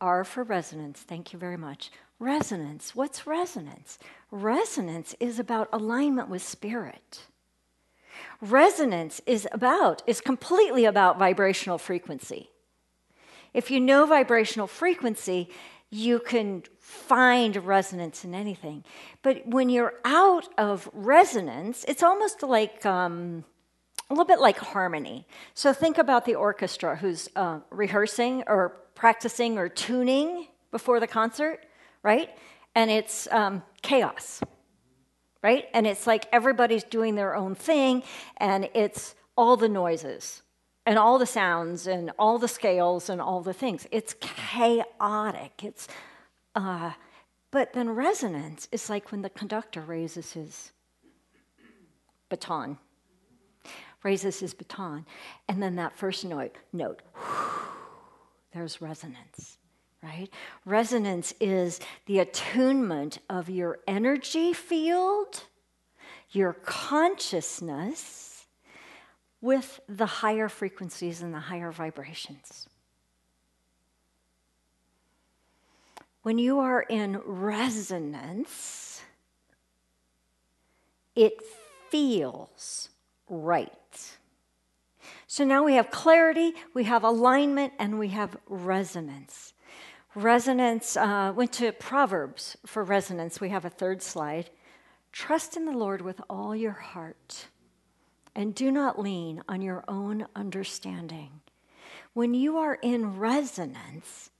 R 0.01 0.25
for 0.25 0.45
resonance. 0.45 1.01
Thank 1.01 1.33
you 1.33 1.39
very 1.39 1.57
much. 1.57 1.91
Resonance. 2.19 2.95
What's 2.95 3.27
resonance? 3.27 3.99
Resonance 4.31 5.15
is 5.21 5.39
about 5.39 5.69
alignment 5.73 6.29
with 6.29 6.43
spirit. 6.43 7.27
Resonance 8.41 9.21
is 9.27 9.49
about, 9.53 10.03
is 10.07 10.21
completely 10.21 10.85
about 10.85 11.19
vibrational 11.19 11.79
frequency. 11.79 12.51
If 13.55 13.71
you 13.71 13.81
know 13.81 14.07
vibrational 14.07 14.67
frequency, 14.67 15.49
you 15.91 16.19
can 16.19 16.63
find 16.81 17.57
resonance 17.65 18.25
in 18.25 18.35
anything. 18.35 18.85
But 19.23 19.47
when 19.47 19.69
you're 19.71 19.95
out 20.05 20.49
of 20.59 20.89
resonance, 20.93 21.85
it's 21.89 22.03
almost 22.03 22.43
like 22.43 22.85
um, 22.85 23.45
a 24.11 24.13
little 24.13 24.27
bit 24.27 24.41
like 24.41 24.59
harmony. 24.59 25.27
So 25.55 25.73
think 25.73 25.99
about 25.99 26.25
the 26.25 26.35
orchestra 26.35 26.97
who's 26.97 27.29
uh, 27.37 27.61
rehearsing 27.71 28.45
or 28.47 28.77
practicing 28.95 29.59
or 29.59 29.69
tuning 29.69 30.49
before 30.71 31.01
the 31.01 31.07
concert, 31.07 31.65
right? 32.03 32.31
And 32.75 32.91
it's 32.91 33.27
um, 33.31 33.63
chaos, 33.81 34.43
right? 35.43 35.67
And 35.73 35.87
it's 35.87 36.07
like 36.07 36.27
everybody's 36.33 36.85
doing 36.85 37.15
their 37.15 37.35
own 37.35 37.55
thing, 37.55 38.03
and 38.37 38.69
it's 38.75 39.15
all 39.37 39.57
the 39.57 39.69
noises 39.69 40.43
and 40.89 40.99
all 40.99 41.19
the 41.19 41.27
sounds 41.27 41.87
and 41.87 42.11
all 42.19 42.39
the 42.39 42.49
scales 42.49 43.11
and 43.11 43.21
all 43.21 43.43
the 43.43 43.53
things. 43.53 43.87
It's 43.91 44.15
chaotic. 44.21 45.63
It's, 45.63 45.87
uh, 46.55 46.93
but 47.51 47.75
then 47.75 47.91
resonance 47.91 48.69
is 48.73 48.89
like 48.89 49.13
when 49.13 49.21
the 49.21 49.29
conductor 49.29 49.83
raises 49.83 50.33
his 50.33 50.73
baton, 52.31 52.79
raises 54.03 54.41
his 54.41 54.55
baton, 54.55 55.05
and 55.47 55.63
then 55.63 55.77
that 55.77 55.95
first 55.95 56.25
note, 56.25 56.57
note, 56.73 57.03
there's 58.55 58.81
resonance, 58.81 59.59
right? 60.03 60.31
Resonance 60.65 61.35
is 61.39 61.81
the 62.07 62.21
attunement 62.21 63.19
of 63.29 63.51
your 63.51 63.81
energy 63.87 64.55
field, 64.55 65.45
your 66.31 66.55
consciousness 66.55 68.38
with 69.41 69.81
the 69.89 70.07
higher 70.07 70.49
frequencies 70.49 71.23
and 71.23 71.33
the 71.33 71.39
higher 71.39 71.71
vibrations. 71.71 72.69
When 76.23 76.39
you 76.39 76.59
are 76.59 76.83
in 76.83 77.21
resonance, 77.25 79.03
it 81.15 81.43
feels 81.91 82.91
right. 83.29 83.71
So 85.27 85.45
now 85.45 85.65
we 85.65 85.75
have 85.75 85.91
clarity, 85.91 86.55
we 86.75 86.85
have 86.85 87.05
alignment, 87.05 87.73
and 87.79 87.99
we 87.99 88.09
have 88.09 88.37
resonance. 88.47 89.53
Resonance, 90.15 90.97
uh, 90.97 91.33
went 91.35 91.53
to 91.55 91.71
Proverbs 91.73 92.57
for 92.67 92.83
resonance. 92.83 93.41
We 93.41 93.51
have 93.51 93.65
a 93.65 93.71
third 93.71 94.03
slide. 94.03 94.51
Trust 95.13 95.57
in 95.57 95.65
the 95.65 95.73
Lord 95.73 96.01
with 96.01 96.21
all 96.29 96.57
your 96.57 96.73
heart 96.73 97.47
and 98.39 98.55
do 98.55 98.71
not 98.71 99.01
lean 99.01 99.43
on 99.49 99.61
your 99.61 99.83
own 99.89 100.25
understanding. 100.37 101.41
When 102.13 102.35
you 102.35 102.57
are 102.57 102.79
in 102.81 103.19
resonance, 103.19 104.31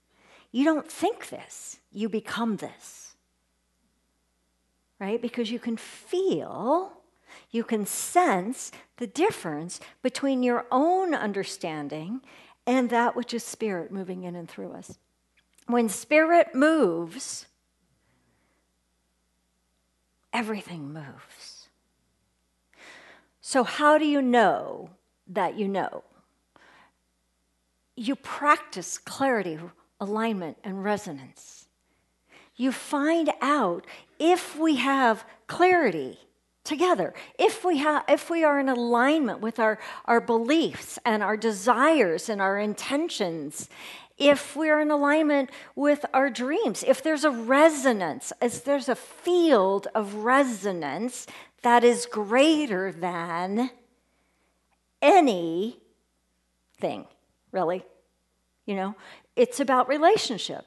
you 0.53 0.65
don't 0.65 0.89
think 0.89 1.31
this, 1.31 1.81
you 1.91 2.09
become 2.09 2.59
this. 2.59 3.17
Right? 5.01 5.21
Because 5.21 5.51
you 5.51 5.59
can 5.59 5.77
feel, 5.77 6.93
you 7.51 7.65
can 7.65 7.87
sense 7.87 8.71
the 8.99 9.09
difference 9.09 9.81
between 10.01 10.45
your 10.45 10.65
own 10.71 11.13
understanding 11.13 12.21
and 12.69 12.91
that 12.91 13.17
which 13.17 13.35
is 13.35 13.43
spirit 13.43 13.91
moving 13.91 14.23
in 14.23 14.37
and 14.37 14.49
through 14.49 14.75
us. 14.75 14.97
When 15.67 15.89
spirit 15.89 16.55
moves, 16.55 17.47
everything 20.33 20.93
moves. 20.93 21.58
So, 23.51 23.65
how 23.65 23.97
do 23.97 24.05
you 24.05 24.21
know 24.21 24.91
that 25.27 25.59
you 25.59 25.69
know? 25.69 26.05
You 27.97 28.15
practice 28.15 28.99
clarity, 28.99 29.59
alignment, 29.99 30.59
and 30.63 30.85
resonance. 30.85 31.67
You 32.57 32.73
find 32.73 33.33
out 33.41 33.87
if 34.19 34.59
we 34.59 34.77
have 34.77 35.25
clarity 35.47 36.19
together, 36.63 37.15
if 37.39 37.65
we, 37.65 37.79
have, 37.79 38.05
if 38.07 38.29
we 38.29 38.45
are 38.45 38.61
in 38.61 38.69
alignment 38.69 39.41
with 39.41 39.59
our, 39.59 39.79
our 40.05 40.21
beliefs 40.21 40.99
and 41.07 41.23
our 41.23 41.39
desires 41.39 42.29
and 42.29 42.43
our 42.43 42.59
intentions, 42.59 43.71
if 44.19 44.57
we're 44.57 44.81
in 44.81 44.91
alignment 44.91 45.49
with 45.75 46.05
our 46.13 46.29
dreams, 46.29 46.85
if 46.87 47.03
there's 47.03 47.25
a 47.25 47.31
resonance, 47.31 48.31
as 48.43 48.63
there's 48.63 48.91
a 48.91 48.95
field 48.95 49.87
of 49.95 50.17
resonance 50.17 51.27
that 51.63 51.85
is 51.85 52.07
greater 52.07 52.93
than 52.93 53.71
anything, 55.03 55.77
really. 57.53 57.85
You 58.67 58.77
know, 58.77 58.95
it's 59.37 59.61
about 59.61 59.89
relationship. 59.89 60.65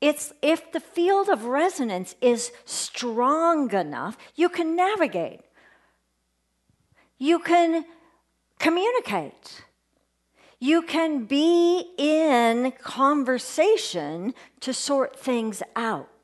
It's 0.00 0.32
if 0.42 0.70
the 0.72 0.80
field 0.80 1.28
of 1.28 1.44
resonance 1.44 2.14
is 2.20 2.52
strong 2.64 3.72
enough, 3.72 4.16
you 4.36 4.48
can 4.48 4.76
navigate. 4.76 5.40
You 7.18 7.40
can 7.40 7.84
communicate. 8.58 9.62
You 10.60 10.82
can 10.82 11.24
be 11.24 11.84
in 11.96 12.72
conversation 12.82 14.34
to 14.60 14.72
sort 14.72 15.18
things 15.18 15.62
out. 15.76 16.17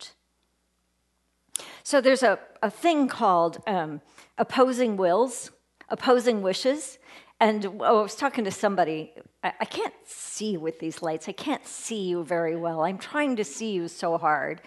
So 1.86 2.00
there's 2.00 2.22
a, 2.22 2.38
a 2.62 2.70
thing 2.70 3.08
called 3.08 3.62
um, 3.66 4.00
opposing 4.38 4.96
wills, 4.96 5.50
opposing 5.90 6.40
wishes. 6.40 6.98
And 7.40 7.66
oh, 7.66 7.98
I 7.98 8.02
was 8.02 8.16
talking 8.16 8.44
to 8.44 8.50
somebody. 8.50 9.12
I, 9.42 9.52
I 9.60 9.64
can't 9.66 9.92
see 10.06 10.56
with 10.56 10.78
these 10.78 11.02
lights. 11.02 11.28
I 11.28 11.32
can't 11.32 11.66
see 11.66 12.00
you 12.08 12.24
very 12.24 12.56
well. 12.56 12.80
I'm 12.80 12.96
trying 12.96 13.36
to 13.36 13.44
see 13.44 13.72
you 13.72 13.88
so 13.88 14.16
hard. 14.16 14.62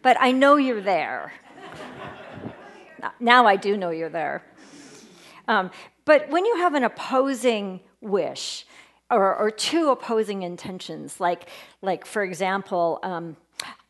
But 0.00 0.16
I 0.18 0.32
know 0.32 0.56
you're 0.56 0.80
there. 0.80 1.34
now 3.20 3.46
I 3.46 3.56
do 3.56 3.76
know 3.76 3.90
you're 3.90 4.08
there. 4.08 4.42
Um, 5.48 5.70
but 6.06 6.30
when 6.30 6.46
you 6.46 6.56
have 6.56 6.72
an 6.74 6.84
opposing 6.84 7.80
wish, 8.00 8.64
or, 9.10 9.36
or, 9.36 9.50
two 9.50 9.90
opposing 9.90 10.42
intentions, 10.42 11.20
like, 11.20 11.50
like 11.82 12.06
for 12.06 12.22
example, 12.22 12.98
um, 13.02 13.36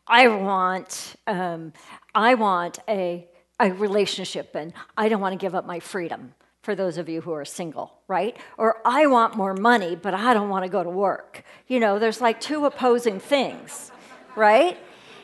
I 0.05 0.27
want, 0.27 1.15
um, 1.27 1.71
I 2.15 2.35
want 2.35 2.79
a, 2.87 3.27
a 3.59 3.71
relationship 3.71 4.55
and 4.55 4.73
I 4.97 5.09
don't 5.09 5.21
want 5.21 5.33
to 5.33 5.43
give 5.43 5.55
up 5.55 5.65
my 5.65 5.79
freedom 5.79 6.33
for 6.61 6.75
those 6.75 6.97
of 6.97 7.09
you 7.09 7.21
who 7.21 7.33
are 7.33 7.43
single, 7.45 7.93
right? 8.07 8.37
Or 8.57 8.81
I 8.85 9.07
want 9.07 9.35
more 9.35 9.53
money, 9.53 9.95
but 9.95 10.13
I 10.13 10.33
don't 10.33 10.49
want 10.49 10.63
to 10.63 10.69
go 10.69 10.81
to 10.83 10.89
work. 10.89 11.43
You 11.67 11.79
know, 11.79 11.99
there's 11.99 12.21
like 12.21 12.39
two 12.39 12.65
opposing 12.65 13.19
things, 13.19 13.91
right? 14.35 14.77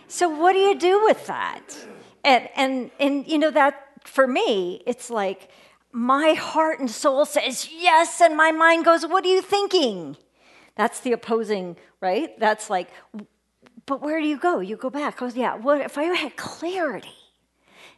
So 0.07 0.27
what 0.27 0.53
do 0.53 0.59
you 0.59 0.77
do 0.77 1.03
with 1.05 1.27
that? 1.27 1.61
And 2.23 2.49
and 2.55 2.91
and 2.99 3.25
you 3.27 3.37
know 3.37 3.51
that 3.51 3.85
for 4.03 4.27
me, 4.27 4.83
it's 4.85 5.09
like 5.09 5.49
my 5.91 6.33
heart 6.33 6.79
and 6.79 6.91
soul 6.91 7.25
says 7.25 7.69
yes, 7.71 8.19
and 8.19 8.35
my 8.35 8.51
mind 8.51 8.83
goes, 8.83 9.05
"What 9.05 9.23
are 9.23 9.29
you 9.29 9.41
thinking?" 9.41 10.17
That's 10.75 10.99
the 10.99 11.13
opposing, 11.13 11.77
right? 12.01 12.37
That's 12.39 12.69
like 12.69 12.89
but 13.89 14.03
where 14.03 14.21
do 14.21 14.27
you 14.27 14.37
go? 14.37 14.59
You 14.59 14.77
go 14.77 14.91
back. 14.91 15.19
Oh, 15.19 15.31
yeah. 15.33 15.55
What 15.55 15.81
if 15.81 15.97
I 15.97 16.03
had 16.03 16.35
clarity? 16.35 17.17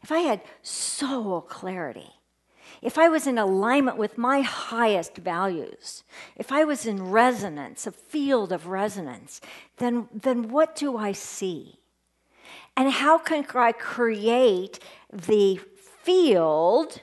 If 0.01 0.09
I 0.09 0.19
had 0.19 0.41
soul 0.61 1.41
clarity, 1.41 2.13
if 2.81 2.97
I 2.97 3.09
was 3.09 3.27
in 3.27 3.37
alignment 3.37 3.97
with 3.97 4.17
my 4.17 4.39
highest 4.39 5.17
values, 5.17 6.05
if 6.37 6.49
I 6.49 6.63
was 6.63 6.85
in 6.85 7.11
resonance, 7.11 7.85
a 7.85 7.91
field 7.91 8.53
of 8.53 8.67
resonance, 8.67 9.41
then, 9.79 10.07
then 10.13 10.47
what 10.47 10.77
do 10.77 10.95
I 10.95 11.11
see? 11.11 11.81
And 12.77 12.89
how 12.89 13.17
can 13.17 13.45
I 13.53 13.73
create 13.73 14.79
the 15.11 15.59
field, 16.03 17.01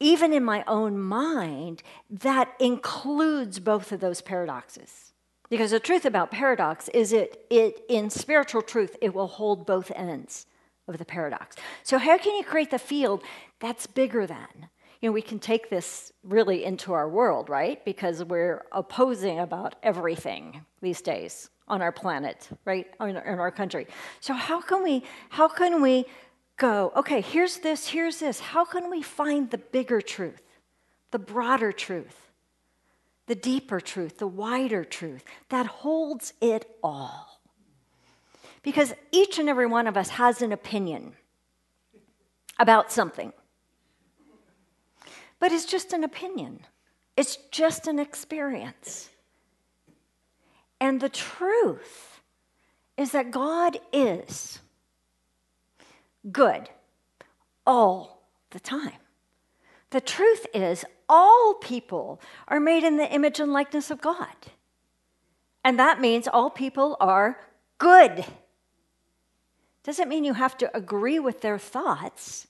even 0.00 0.32
in 0.32 0.44
my 0.44 0.64
own 0.66 0.98
mind, 0.98 1.82
that 2.08 2.54
includes 2.58 3.58
both 3.60 3.92
of 3.92 4.00
those 4.00 4.22
paradoxes? 4.22 5.12
Because 5.48 5.70
the 5.70 5.80
truth 5.80 6.04
about 6.04 6.30
paradox 6.30 6.88
is 6.88 7.12
it, 7.12 7.46
it 7.50 7.82
in 7.88 8.10
spiritual 8.10 8.62
truth, 8.62 8.96
it 9.00 9.14
will 9.14 9.28
hold 9.28 9.66
both 9.66 9.92
ends 9.94 10.46
of 10.88 10.98
the 10.98 11.04
paradox. 11.04 11.56
So 11.82 11.98
how 11.98 12.18
can 12.18 12.34
you 12.34 12.44
create 12.44 12.70
the 12.70 12.78
field 12.78 13.22
that's 13.60 13.86
bigger 13.86 14.26
than? 14.26 14.68
You 15.00 15.08
know, 15.08 15.12
we 15.12 15.22
can 15.22 15.38
take 15.38 15.68
this 15.68 16.12
really 16.24 16.64
into 16.64 16.92
our 16.92 17.08
world, 17.08 17.48
right? 17.48 17.84
Because 17.84 18.24
we're 18.24 18.64
opposing 18.72 19.38
about 19.38 19.74
everything 19.82 20.64
these 20.80 21.02
days 21.02 21.50
on 21.68 21.82
our 21.82 21.92
planet, 21.92 22.48
right? 22.64 22.86
In 23.00 23.16
our 23.16 23.50
country. 23.50 23.86
So 24.20 24.32
how 24.32 24.60
can 24.60 24.82
we 24.82 25.04
how 25.28 25.48
can 25.48 25.82
we 25.82 26.06
go, 26.56 26.92
okay, 26.96 27.20
here's 27.20 27.58
this, 27.58 27.88
here's 27.88 28.18
this. 28.18 28.40
How 28.40 28.64
can 28.64 28.90
we 28.90 29.02
find 29.02 29.50
the 29.50 29.58
bigger 29.58 30.00
truth, 30.00 30.42
the 31.10 31.18
broader 31.18 31.72
truth, 31.72 32.25
the 33.26 33.34
deeper 33.34 33.80
truth, 33.80 34.18
the 34.18 34.26
wider 34.26 34.84
truth 34.84 35.24
that 35.48 35.66
holds 35.66 36.32
it 36.40 36.68
all? 36.82 37.40
Because 38.62 38.94
each 39.12 39.38
and 39.38 39.48
every 39.48 39.66
one 39.66 39.86
of 39.86 39.96
us 39.96 40.10
has 40.10 40.42
an 40.42 40.52
opinion 40.52 41.14
about 42.58 42.90
something. 42.90 43.32
But 45.38 45.52
it's 45.52 45.66
just 45.66 45.92
an 45.92 46.02
opinion, 46.02 46.60
it's 47.16 47.36
just 47.50 47.86
an 47.86 47.98
experience. 47.98 49.10
And 50.80 51.00
the 51.00 51.08
truth 51.08 52.20
is 52.96 53.12
that 53.12 53.30
God 53.30 53.78
is 53.92 54.58
good 56.30 56.68
all 57.66 58.28
the 58.50 58.60
time. 58.60 58.92
The 59.96 60.02
truth 60.02 60.46
is, 60.52 60.84
all 61.08 61.54
people 61.54 62.20
are 62.48 62.60
made 62.60 62.84
in 62.84 62.98
the 62.98 63.10
image 63.10 63.40
and 63.40 63.50
likeness 63.50 63.90
of 63.90 64.02
God. 64.02 64.36
And 65.64 65.78
that 65.78 66.02
means 66.02 66.28
all 66.28 66.50
people 66.50 66.98
are 67.00 67.40
good. 67.78 68.26
Doesn't 69.84 70.10
mean 70.10 70.22
you 70.22 70.34
have 70.34 70.58
to 70.58 70.76
agree 70.76 71.18
with 71.18 71.40
their 71.40 71.58
thoughts, 71.58 72.46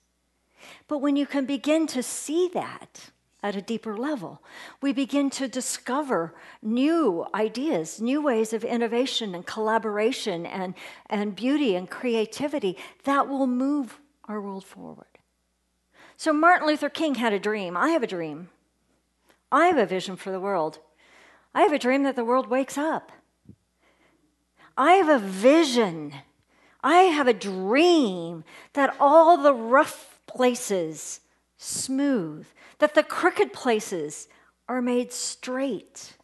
but 0.89 0.99
when 0.99 1.15
you 1.15 1.25
can 1.25 1.47
begin 1.47 1.87
to 1.87 2.03
see 2.03 2.51
that, 2.53 3.13
at 3.45 3.55
a 3.55 3.63
deeper 3.63 3.97
level. 3.97 4.43
We 4.81 4.93
begin 4.93 5.31
to 5.31 5.47
discover 5.47 6.35
new 6.63 7.27
ideas, 7.33 8.01
new 8.01 8.21
ways 8.21 8.53
of 8.53 8.65
innovation 8.65 9.37
and 9.37 9.47
collaboration 9.47 10.47
and, 10.47 10.75
and 11.09 11.37
beauty 11.37 11.77
and 11.77 11.89
creativity 11.89 12.77
that 13.05 13.29
will 13.29 13.47
move 13.47 14.01
our 14.25 14.41
world 14.41 14.65
forward. 14.65 15.16
So, 16.17 16.33
Martin 16.33 16.67
Luther 16.67 16.89
King 16.89 17.17
had 17.17 17.33
a 17.33 17.39
dream. 17.39 17.77
I 17.77 17.91
have 17.91 18.03
a 18.03 18.07
dream. 18.07 18.49
I 19.53 19.67
have 19.67 19.77
a 19.77 19.87
vision 19.87 20.17
for 20.17 20.31
the 20.31 20.41
world. 20.41 20.79
I 21.55 21.63
have 21.63 21.73
a 21.73 21.79
dream 21.79 22.03
that 22.05 22.17
the 22.17 22.25
world 22.25 22.49
wakes 22.49 22.77
up. 22.77 23.13
I 24.77 24.93
have 24.93 25.09
a 25.09 25.25
vision. 25.25 26.13
I 26.83 27.03
have 27.03 27.29
a 27.29 27.33
dream 27.33 28.45
that 28.75 28.97
all 29.01 29.37
the 29.37 29.55
rough 29.55 30.21
places 30.27 31.21
smooth 31.57 32.47
that 32.79 32.95
the 32.95 33.03
crooked 33.03 33.53
places 33.53 34.29
are 34.69 34.83
made 34.83 35.13
straight. 35.13 36.15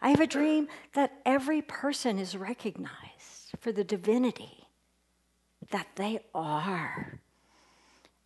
I 0.00 0.10
have 0.10 0.20
a 0.20 0.26
dream 0.26 0.68
that 0.94 1.12
every 1.24 1.62
person 1.62 2.18
is 2.18 2.36
recognized 2.36 3.54
for 3.60 3.72
the 3.72 3.84
divinity 3.84 4.68
that 5.70 5.86
they 5.96 6.20
are. 6.34 7.20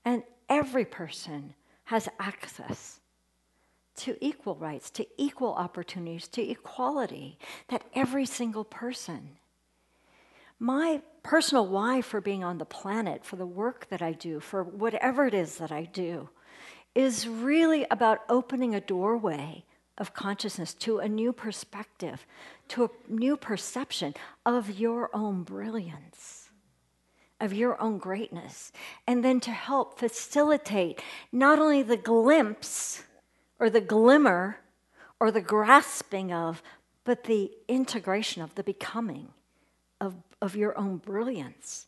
And 0.04 0.22
every 0.48 0.84
person 0.84 1.54
has 1.84 2.08
access 2.18 3.00
to 3.96 4.16
equal 4.24 4.54
rights, 4.54 4.90
to 4.90 5.06
equal 5.16 5.54
opportunities, 5.54 6.28
to 6.28 6.42
equality, 6.42 7.38
that 7.68 7.84
every 7.94 8.26
single 8.26 8.64
person. 8.64 9.30
My 10.60 11.02
personal 11.22 11.66
why 11.66 12.00
for 12.00 12.20
being 12.20 12.44
on 12.44 12.58
the 12.58 12.64
planet, 12.64 13.24
for 13.24 13.36
the 13.36 13.46
work 13.46 13.88
that 13.90 14.02
I 14.02 14.12
do, 14.12 14.40
for 14.40 14.62
whatever 14.62 15.26
it 15.26 15.34
is 15.34 15.56
that 15.56 15.72
I 15.72 15.84
do, 15.84 16.28
is 16.94 17.28
really 17.28 17.86
about 17.90 18.20
opening 18.28 18.74
a 18.74 18.80
doorway 18.80 19.64
of 19.96 20.14
consciousness 20.14 20.74
to 20.74 20.98
a 20.98 21.08
new 21.08 21.32
perspective, 21.32 22.26
to 22.68 22.84
a 22.84 22.90
new 23.08 23.36
perception 23.36 24.14
of 24.46 24.78
your 24.78 25.10
own 25.14 25.42
brilliance, 25.42 26.47
of 27.40 27.52
your 27.52 27.80
own 27.80 27.98
greatness, 27.98 28.72
and 29.06 29.24
then 29.24 29.40
to 29.40 29.50
help 29.50 29.98
facilitate 29.98 31.00
not 31.30 31.58
only 31.58 31.82
the 31.82 31.96
glimpse 31.96 33.02
or 33.58 33.70
the 33.70 33.80
glimmer 33.80 34.58
or 35.20 35.30
the 35.30 35.40
grasping 35.40 36.32
of, 36.32 36.62
but 37.04 37.24
the 37.24 37.50
integration 37.68 38.42
of 38.42 38.54
the 38.54 38.62
becoming 38.62 39.28
of, 40.00 40.14
of 40.42 40.56
your 40.56 40.76
own 40.78 40.98
brilliance. 40.98 41.86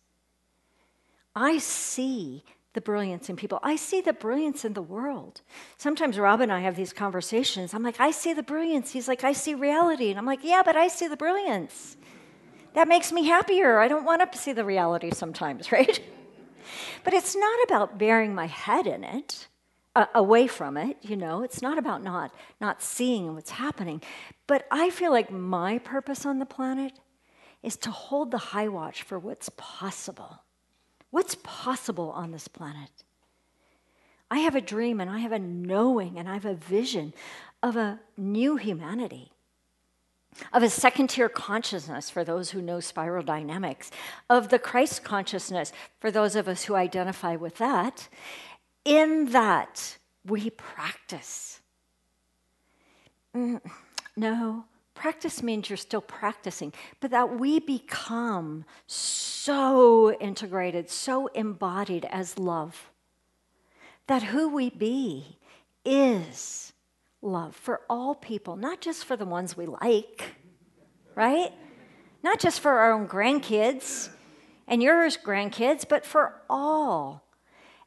I 1.34 1.58
see 1.58 2.44
the 2.72 2.80
brilliance 2.80 3.28
in 3.28 3.36
people. 3.36 3.58
I 3.62 3.76
see 3.76 4.00
the 4.00 4.12
brilliance 4.12 4.64
in 4.64 4.74
the 4.74 4.82
world. 4.82 5.40
Sometimes 5.76 6.18
Rob 6.18 6.40
and 6.40 6.52
I 6.52 6.60
have 6.60 6.76
these 6.76 6.92
conversations. 6.92 7.74
I'm 7.74 7.82
like, 7.82 8.00
I 8.00 8.12
see 8.12 8.32
the 8.32 8.42
brilliance. 8.42 8.92
He's 8.92 9.08
like, 9.08 9.24
I 9.24 9.32
see 9.32 9.54
reality. 9.54 10.10
And 10.10 10.18
I'm 10.18 10.26
like, 10.26 10.44
yeah, 10.44 10.62
but 10.64 10.76
I 10.76 10.88
see 10.88 11.08
the 11.08 11.16
brilliance. 11.16 11.96
That 12.74 12.88
makes 12.88 13.12
me 13.12 13.24
happier. 13.24 13.78
I 13.78 13.88
don't 13.88 14.04
want 14.04 14.30
to 14.30 14.38
see 14.38 14.52
the 14.52 14.64
reality 14.64 15.10
sometimes, 15.10 15.72
right? 15.78 16.00
but 17.04 17.14
it's 17.14 17.34
not 17.34 17.64
about 17.64 17.98
burying 17.98 18.34
my 18.34 18.46
head 18.46 18.86
in 18.86 19.04
it. 19.04 19.48
Uh, 19.96 20.06
away 20.14 20.46
from 20.46 20.76
it 20.76 20.96
you 21.02 21.16
know 21.16 21.42
it's 21.42 21.60
not 21.60 21.76
about 21.76 22.00
not 22.00 22.32
not 22.60 22.80
seeing 22.80 23.34
what's 23.34 23.50
happening 23.50 24.00
but 24.46 24.64
i 24.70 24.88
feel 24.88 25.10
like 25.10 25.32
my 25.32 25.78
purpose 25.78 26.24
on 26.24 26.38
the 26.38 26.46
planet 26.46 26.92
is 27.60 27.76
to 27.76 27.90
hold 27.90 28.30
the 28.30 28.38
high 28.38 28.68
watch 28.68 29.02
for 29.02 29.18
what's 29.18 29.48
possible 29.56 30.44
What's 31.10 31.36
possible 31.42 32.10
on 32.10 32.30
this 32.30 32.48
planet? 32.48 32.90
I 34.30 34.38
have 34.40 34.54
a 34.54 34.60
dream 34.60 35.00
and 35.00 35.10
I 35.10 35.18
have 35.18 35.32
a 35.32 35.40
knowing 35.40 36.18
and 36.18 36.28
I 36.28 36.34
have 36.34 36.44
a 36.44 36.54
vision 36.54 37.12
of 37.62 37.76
a 37.76 38.00
new 38.16 38.56
humanity, 38.56 39.32
of 40.52 40.62
a 40.62 40.70
second 40.70 41.10
tier 41.10 41.28
consciousness 41.28 42.10
for 42.10 42.24
those 42.24 42.50
who 42.50 42.62
know 42.62 42.80
spiral 42.80 43.22
dynamics, 43.22 43.90
of 44.28 44.48
the 44.48 44.58
Christ 44.58 45.04
consciousness 45.04 45.72
for 45.98 46.10
those 46.10 46.36
of 46.36 46.48
us 46.48 46.64
who 46.64 46.74
identify 46.74 47.36
with 47.36 47.56
that. 47.56 48.08
In 48.84 49.26
that, 49.32 49.98
we 50.24 50.50
practice. 50.50 51.60
Mm, 53.34 53.60
no, 54.16 54.64
Practice 55.00 55.42
means 55.42 55.70
you're 55.70 55.78
still 55.78 56.02
practicing, 56.02 56.74
but 57.00 57.10
that 57.10 57.38
we 57.38 57.58
become 57.58 58.66
so 58.86 60.12
integrated, 60.12 60.90
so 60.90 61.28
embodied 61.28 62.04
as 62.04 62.38
love. 62.38 62.90
That 64.08 64.24
who 64.24 64.50
we 64.50 64.68
be 64.68 65.38
is 65.86 66.69
love 67.22 67.54
for 67.54 67.82
all 67.88 68.14
people, 68.14 68.56
not 68.56 68.80
just 68.80 69.04
for 69.04 69.16
the 69.16 69.24
ones 69.24 69.56
we 69.56 69.66
like, 69.66 70.36
right? 71.14 71.52
Not 72.22 72.40
just 72.40 72.60
for 72.60 72.72
our 72.72 72.92
own 72.92 73.06
grandkids 73.06 74.10
and 74.66 74.82
yours 74.82 75.18
grandkids, 75.22 75.86
but 75.88 76.04
for 76.04 76.34
all. 76.48 77.24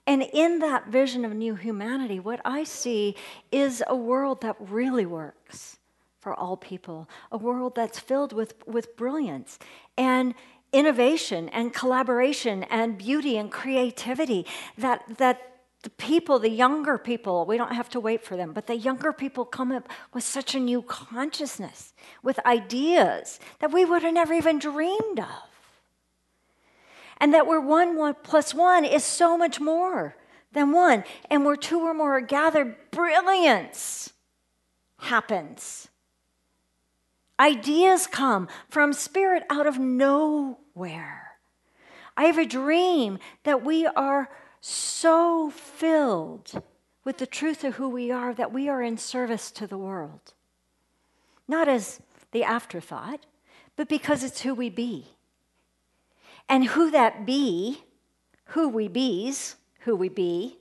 And 0.05 0.21
in 0.21 0.59
that 0.59 0.87
vision 0.87 1.23
of 1.23 1.33
new 1.33 1.55
humanity, 1.55 2.19
what 2.19 2.41
I 2.43 2.63
see 2.63 3.15
is 3.51 3.81
a 3.87 3.95
world 3.95 4.41
that 4.41 4.55
really 4.59 5.05
works 5.05 5.77
for 6.19 6.33
all 6.33 6.57
people, 6.57 7.09
a 7.31 7.37
world 7.37 7.75
that's 7.75 7.99
filled 7.99 8.33
with, 8.33 8.53
with 8.67 8.95
brilliance 8.95 9.59
and 9.97 10.33
innovation 10.71 11.49
and 11.49 11.73
collaboration 11.73 12.63
and 12.63 12.97
beauty 12.97 13.37
and 13.37 13.51
creativity 13.51 14.45
that, 14.77 15.03
that 15.17 15.52
the 15.83 15.89
people, 15.91 16.39
the 16.39 16.49
younger 16.49 16.97
people, 16.97 17.45
we 17.45 17.57
don't 17.57 17.75
have 17.75 17.89
to 17.89 17.99
wait 17.99 18.23
for 18.23 18.37
them, 18.37 18.53
but 18.53 18.67
the 18.67 18.75
younger 18.75 19.11
people 19.11 19.43
come 19.43 19.71
up 19.71 19.89
with 20.13 20.23
such 20.23 20.55
a 20.55 20.59
new 20.59 20.81
consciousness, 20.81 21.93
with 22.23 22.39
ideas 22.45 23.39
that 23.59 23.71
we 23.71 23.83
would 23.83 24.01
have 24.01 24.13
never 24.13 24.33
even 24.33 24.59
dreamed 24.59 25.19
of. 25.19 25.49
And 27.17 27.33
that 27.33 27.47
where 27.47 27.59
one, 27.59 27.97
one 27.97 28.15
plus 28.23 28.53
one 28.53 28.85
is 28.85 29.03
so 29.03 29.37
much 29.37 29.59
more 29.59 30.15
than 30.53 30.71
one, 30.71 31.03
and 31.29 31.45
where 31.45 31.57
two 31.57 31.81
or 31.81 31.93
more 31.93 32.17
are 32.17 32.21
gathered, 32.21 32.75
brilliance 32.91 34.13
happens. 34.99 35.89
Ideas 37.37 38.07
come 38.07 38.47
from 38.69 38.93
spirit 38.93 39.43
out 39.49 39.67
of 39.67 39.79
nowhere. 39.79 41.31
I 42.15 42.25
have 42.25 42.37
a 42.37 42.45
dream 42.45 43.19
that 43.43 43.65
we 43.65 43.85
are 43.85 44.29
so 44.65 45.49
filled 45.49 46.63
with 47.03 47.17
the 47.17 47.27
truth 47.27 47.65
of 47.65 47.75
who 47.75 47.89
we 47.89 48.09
are 48.09 48.33
that 48.33 48.53
we 48.53 48.69
are 48.69 48.81
in 48.81 48.97
service 48.97 49.51
to 49.51 49.67
the 49.67 49.77
world. 49.77 50.33
Not 51.49 51.67
as 51.67 51.99
the 52.31 52.45
afterthought, 52.45 53.25
but 53.75 53.89
because 53.89 54.23
it's 54.23 54.41
who 54.41 54.53
we 54.53 54.69
be. 54.69 55.07
And 56.47 56.63
who 56.63 56.91
that 56.91 57.25
be, 57.25 57.83
who 58.45 58.69
we 58.69 58.87
be's, 58.87 59.57
who 59.79 59.97
we 59.97 60.07
be, 60.07 60.57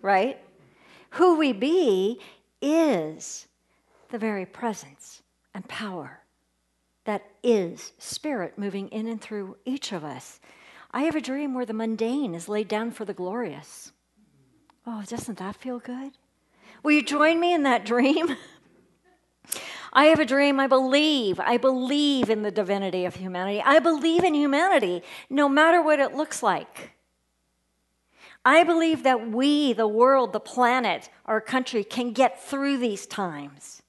right? 0.00 0.40
Who 1.10 1.36
we 1.36 1.52
be 1.52 2.18
is 2.62 3.46
the 4.08 4.18
very 4.18 4.46
presence 4.46 5.20
and 5.52 5.68
power 5.68 6.20
that 7.04 7.22
is 7.42 7.92
spirit 7.98 8.56
moving 8.56 8.88
in 8.88 9.06
and 9.06 9.20
through 9.20 9.58
each 9.66 9.92
of 9.92 10.04
us. 10.04 10.40
I 10.90 11.02
have 11.02 11.16
a 11.16 11.20
dream 11.20 11.54
where 11.54 11.66
the 11.66 11.72
mundane 11.72 12.34
is 12.34 12.48
laid 12.48 12.68
down 12.68 12.90
for 12.90 13.04
the 13.04 13.14
glorious. 13.14 13.92
Oh, 14.86 15.02
doesn't 15.06 15.38
that 15.38 15.56
feel 15.56 15.78
good? 15.78 16.12
Will 16.82 16.92
you 16.92 17.02
join 17.02 17.40
me 17.40 17.52
in 17.52 17.64
that 17.64 17.84
dream? 17.84 18.36
I 19.92 20.06
have 20.06 20.20
a 20.20 20.26
dream. 20.26 20.60
I 20.60 20.66
believe. 20.66 21.40
I 21.40 21.56
believe 21.56 22.28
in 22.28 22.42
the 22.42 22.50
divinity 22.50 23.04
of 23.04 23.16
humanity. 23.16 23.62
I 23.64 23.78
believe 23.78 24.24
in 24.24 24.34
humanity 24.34 25.02
no 25.30 25.48
matter 25.48 25.82
what 25.82 26.00
it 26.00 26.14
looks 26.14 26.42
like. 26.42 26.92
I 28.44 28.62
believe 28.62 29.02
that 29.02 29.30
we, 29.30 29.72
the 29.72 29.88
world, 29.88 30.32
the 30.32 30.38
planet, 30.38 31.08
our 31.24 31.40
country, 31.40 31.82
can 31.82 32.12
get 32.12 32.40
through 32.40 32.78
these 32.78 33.06
times. 33.06 33.82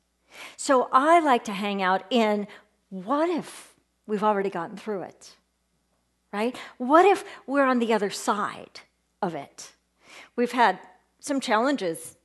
So 0.55 0.89
I 0.91 1.19
like 1.19 1.43
to 1.43 1.53
hang 1.53 1.83
out 1.83 2.03
in 2.10 2.47
what 2.89 3.29
if 3.29 3.75
we've 4.07 4.23
already 4.23 4.49
gotten 4.49 4.77
through 4.77 5.03
it? 5.03 5.36
Right? 6.33 6.57
What 6.77 7.05
if 7.05 7.23
we're 7.45 7.65
on 7.65 7.79
the 7.79 7.93
other 7.93 8.09
side 8.09 8.81
of 9.21 9.33
it? 9.33 9.71
We've 10.35 10.51
had 10.51 10.79
some 11.19 11.39
challenges 11.39 12.17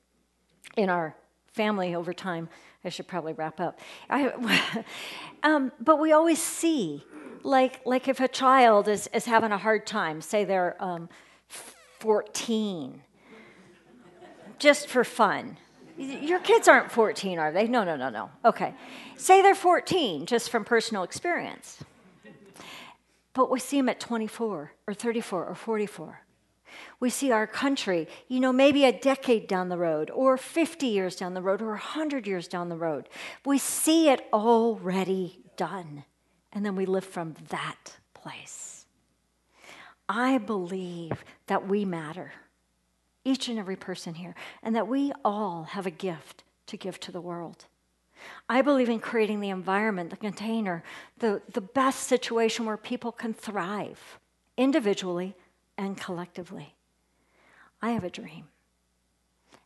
in 0.76 0.90
our 0.90 1.16
family 1.52 1.94
over 1.94 2.12
time. 2.12 2.48
I 2.84 2.88
should 2.88 3.06
probably 3.06 3.32
wrap 3.32 3.60
up. 3.60 3.78
I, 4.10 4.84
um, 5.42 5.72
but 5.80 6.00
we 6.00 6.12
always 6.12 6.42
see, 6.42 7.04
like, 7.42 7.80
like 7.86 8.08
if 8.08 8.20
a 8.20 8.28
child 8.28 8.88
is, 8.88 9.08
is 9.14 9.24
having 9.24 9.52
a 9.52 9.58
hard 9.58 9.86
time, 9.86 10.20
say 10.20 10.44
they're 10.44 10.76
um, 10.82 11.08
14, 12.00 13.02
just 14.58 14.88
for 14.88 15.04
fun. 15.04 15.58
Your 15.96 16.40
kids 16.40 16.66
aren't 16.66 16.90
14, 16.90 17.38
are 17.38 17.52
they? 17.52 17.68
No, 17.68 17.84
no, 17.84 17.96
no, 17.96 18.08
no. 18.08 18.30
Okay. 18.44 18.74
Say 19.16 19.42
they're 19.42 19.54
14, 19.54 20.26
just 20.26 20.50
from 20.50 20.64
personal 20.64 21.04
experience. 21.04 21.78
But 23.34 23.50
we 23.50 23.60
see 23.60 23.78
them 23.78 23.88
at 23.88 24.00
24 24.00 24.72
or 24.86 24.94
34 24.94 25.46
or 25.46 25.54
44. 25.54 26.20
We 27.00 27.10
see 27.10 27.30
our 27.30 27.46
country, 27.46 28.08
you 28.28 28.40
know, 28.40 28.52
maybe 28.52 28.84
a 28.84 28.92
decade 28.92 29.46
down 29.46 29.68
the 29.68 29.78
road, 29.78 30.10
or 30.10 30.36
50 30.36 30.86
years 30.86 31.16
down 31.16 31.34
the 31.34 31.42
road, 31.42 31.60
or 31.60 31.70
100 31.70 32.26
years 32.26 32.48
down 32.48 32.68
the 32.68 32.76
road. 32.76 33.08
We 33.44 33.58
see 33.58 34.08
it 34.08 34.26
already 34.32 35.40
done. 35.56 36.04
And 36.52 36.64
then 36.64 36.76
we 36.76 36.86
live 36.86 37.04
from 37.04 37.34
that 37.48 37.96
place. 38.14 38.86
I 40.08 40.38
believe 40.38 41.24
that 41.46 41.66
we 41.66 41.84
matter, 41.84 42.32
each 43.24 43.48
and 43.48 43.58
every 43.58 43.76
person 43.76 44.14
here, 44.14 44.34
and 44.62 44.76
that 44.76 44.88
we 44.88 45.12
all 45.24 45.64
have 45.64 45.86
a 45.86 45.90
gift 45.90 46.44
to 46.66 46.76
give 46.76 47.00
to 47.00 47.12
the 47.12 47.20
world. 47.20 47.66
I 48.48 48.62
believe 48.62 48.88
in 48.88 49.00
creating 49.00 49.40
the 49.40 49.50
environment, 49.50 50.10
the 50.10 50.16
container, 50.16 50.82
the, 51.18 51.42
the 51.52 51.60
best 51.60 52.04
situation 52.06 52.66
where 52.66 52.76
people 52.76 53.12
can 53.12 53.34
thrive 53.34 54.18
individually 54.56 55.34
and 55.78 55.96
collectively. 55.96 56.74
I 57.80 57.90
have 57.90 58.04
a 58.04 58.10
dream. 58.10 58.48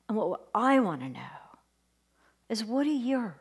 And 0.08 0.16
what 0.16 0.48
I 0.54 0.78
want 0.80 1.00
to 1.02 1.08
know 1.08 1.20
is 2.48 2.64
what 2.64 2.86
are 2.86 2.90
your 2.90 3.36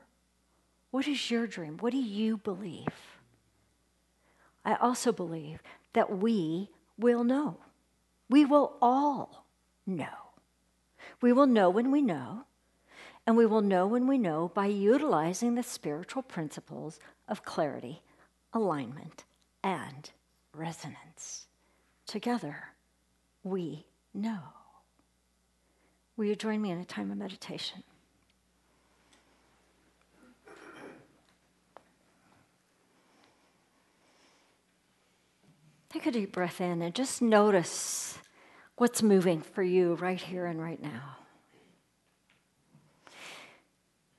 what 0.95 1.09
is 1.09 1.29
your 1.29 1.45
dream? 1.45 1.75
What 1.81 1.91
do 1.91 1.97
you 1.97 2.37
believe? 2.37 2.87
I 4.63 4.75
also 4.75 5.11
believe 5.11 5.61
that 5.91 6.19
we 6.19 6.69
will 6.97 7.25
know. 7.25 7.57
We 8.29 8.45
will 8.45 8.77
all 8.81 9.45
know. 9.85 10.05
We 11.21 11.33
will 11.33 11.47
know 11.47 11.69
when 11.69 11.91
we 11.91 12.01
know, 12.01 12.45
and 13.27 13.35
we 13.35 13.45
will 13.45 13.61
know 13.61 13.87
when 13.87 14.07
we 14.07 14.17
know 14.17 14.51
by 14.53 14.67
utilizing 14.67 15.55
the 15.55 15.63
spiritual 15.63 16.21
principles 16.21 16.99
of 17.27 17.43
clarity, 17.43 18.01
alignment, 18.53 19.23
and 19.63 20.11
resonance. 20.53 21.47
Together, 22.05 22.73
we 23.43 23.85
know. 24.13 24.39
Will 26.17 26.25
you 26.25 26.35
join 26.35 26.61
me 26.61 26.71
in 26.71 26.77
a 26.77 26.85
time 26.85 27.11
of 27.11 27.17
meditation? 27.17 27.83
Take 35.89 36.05
a 36.05 36.11
deep 36.11 36.33
breath 36.33 36.59
in 36.61 36.81
and 36.81 36.93
just 36.93 37.21
notice 37.21 38.19
what's 38.75 39.01
moving 39.01 39.41
for 39.41 39.63
you 39.63 39.95
right 39.95 40.21
here 40.21 40.45
and 40.45 40.61
right 40.61 40.81
now. 40.81 41.24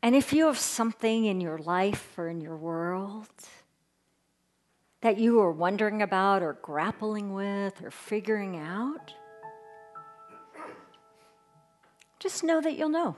And 0.03 0.15
if 0.15 0.33
you 0.33 0.47
have 0.47 0.59
something 0.59 1.25
in 1.25 1.41
your 1.41 1.59
life 1.59 2.17
or 2.17 2.29
in 2.29 2.41
your 2.41 2.57
world 2.57 3.29
that 5.01 5.19
you 5.19 5.41
are 5.41 5.53
wondering 5.53 6.03
about 6.03 6.43
or 6.43 6.55
grappling 6.55 7.33
with 7.33 7.83
or 7.83 7.91
figuring 7.91 8.57
out, 8.57 9.15
just 12.19 12.45
know 12.45 12.61
that 12.61 12.77
you'll 12.77 12.89
know. 12.89 13.17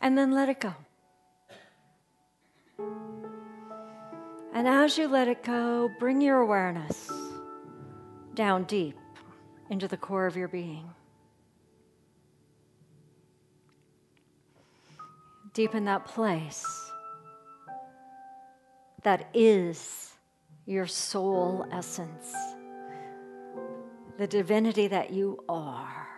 And 0.00 0.18
then 0.18 0.32
let 0.32 0.48
it 0.48 0.60
go. 0.60 0.74
And 4.54 4.68
as 4.68 4.98
you 4.98 5.08
let 5.08 5.28
it 5.28 5.42
go, 5.42 5.90
bring 5.98 6.20
your 6.20 6.40
awareness 6.40 7.10
down 8.34 8.64
deep 8.64 8.96
into 9.70 9.88
the 9.88 9.96
core 9.96 10.26
of 10.26 10.36
your 10.36 10.48
being. 10.48 10.90
Deep 15.52 15.74
in 15.74 15.84
that 15.84 16.04
place 16.04 16.64
that 19.02 19.28
is 19.34 20.12
your 20.64 20.86
soul 20.86 21.66
essence, 21.72 22.32
the 24.18 24.26
divinity 24.26 24.86
that 24.88 25.10
you 25.10 25.42
are, 25.48 26.08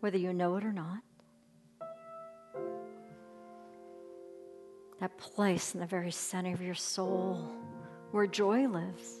whether 0.00 0.18
you 0.18 0.32
know 0.32 0.56
it 0.56 0.64
or 0.64 0.72
not. 0.72 1.02
that 5.02 5.18
place 5.18 5.74
in 5.74 5.80
the 5.80 5.86
very 5.86 6.12
center 6.12 6.54
of 6.54 6.62
your 6.62 6.76
soul 6.76 7.52
where 8.12 8.24
joy 8.24 8.68
lives, 8.68 9.20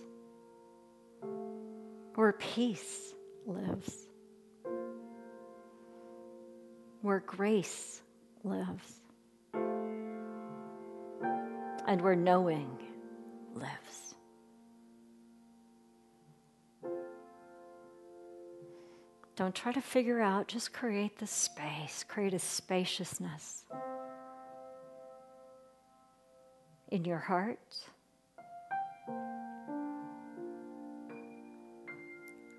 where 2.14 2.32
peace 2.34 3.12
lives, 3.44 4.06
where 7.00 7.18
grace 7.18 8.00
lives, 8.44 9.00
and 11.86 12.00
where 12.00 12.16
knowing 12.16 12.78
lives. 13.54 14.14
Don't 19.34 19.54
try 19.54 19.72
to 19.72 19.80
figure 19.80 20.20
out, 20.20 20.48
just 20.48 20.72
create 20.72 21.18
the 21.18 21.26
space, 21.26 22.04
create 22.06 22.34
a 22.34 22.38
spaciousness. 22.38 23.64
in 26.92 27.06
your 27.06 27.18
heart. 27.18 27.58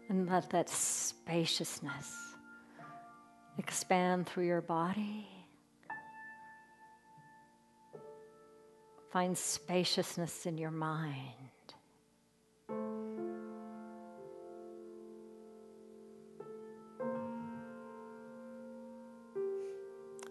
And 0.09 0.27
let 0.27 0.49
that 0.49 0.69
spaciousness 0.69 2.11
expand 3.57 4.27
through 4.27 4.47
your 4.47 4.61
body. 4.61 5.27
Find 9.13 9.37
spaciousness 9.37 10.47
in 10.47 10.57
your 10.57 10.71
mind. 10.71 11.19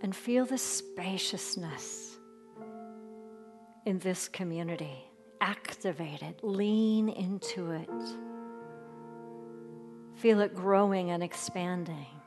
And 0.03 0.17
feel 0.17 0.47
the 0.47 0.59
spaciousness 0.59 2.17
in 3.87 4.01
this 4.01 4.27
community. 4.27 5.05
Activate 5.41 6.23
it, 6.23 6.41
lean 6.43 7.09
into 7.09 7.71
it. 7.71 7.89
Feel 10.17 10.41
it 10.41 10.57
growing 10.57 11.13
and 11.13 11.23
expanding. 11.23 12.22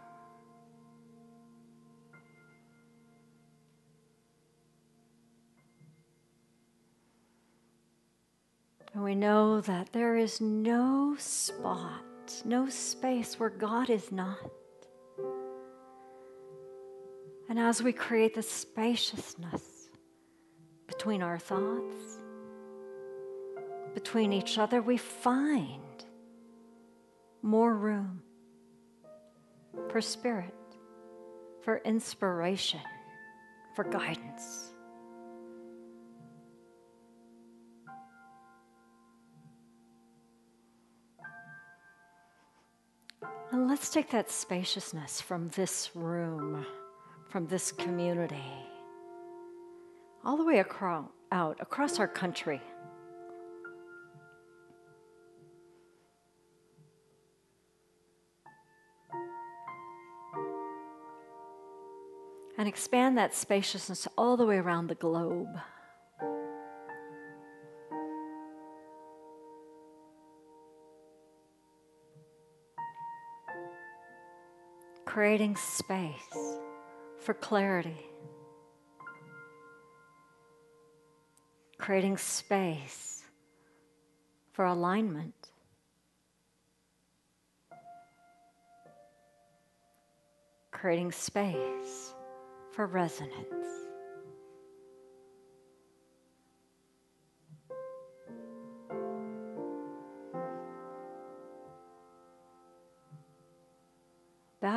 And 8.95 9.03
we 9.03 9.13
know 9.13 9.59
that 9.59 9.91
there 9.91 10.15
is 10.15 10.39
no 10.39 11.15
spot, 11.19 12.41
no 12.45 12.69
space 12.69 13.37
where 13.37 13.49
God 13.49 13.89
is 13.89 14.09
not. 14.09 14.39
And 17.49 17.59
as 17.59 17.83
we 17.83 17.91
create 17.91 18.35
the 18.35 18.41
spaciousness, 18.41 19.89
between 20.87 21.21
our 21.21 21.37
thoughts, 21.37 22.21
between 23.93 24.31
each 24.31 24.57
other, 24.57 24.81
we 24.81 24.95
find 24.95 26.05
more 27.41 27.75
room 27.75 28.21
for 29.89 29.99
spirit, 29.99 30.55
for 31.63 31.81
inspiration, 31.83 32.79
for 33.75 33.83
guidance. 33.83 34.71
Let's 43.57 43.89
take 43.89 44.11
that 44.11 44.29
spaciousness 44.29 45.21
from 45.21 45.47
this 45.49 45.91
room, 45.95 46.65
from 47.29 47.47
this 47.47 47.71
community, 47.71 48.35
all 50.25 50.35
the 50.35 50.43
way 50.43 50.59
across, 50.59 51.07
out 51.31 51.57
across 51.61 51.97
our 51.97 52.07
country. 52.07 52.61
And 62.57 62.67
expand 62.67 63.17
that 63.17 63.33
spaciousness 63.33 64.05
all 64.17 64.35
the 64.35 64.45
way 64.45 64.57
around 64.57 64.87
the 64.87 64.95
globe. 64.95 65.47
Creating 75.15 75.55
space 75.55 76.57
for 77.21 77.33
clarity, 77.33 78.05
creating 81.77 82.17
space 82.17 83.23
for 84.51 84.65
alignment. 84.65 85.33
Creating 90.71 91.13
space 91.13 92.13
for 92.73 92.85
resonance. 92.85 93.64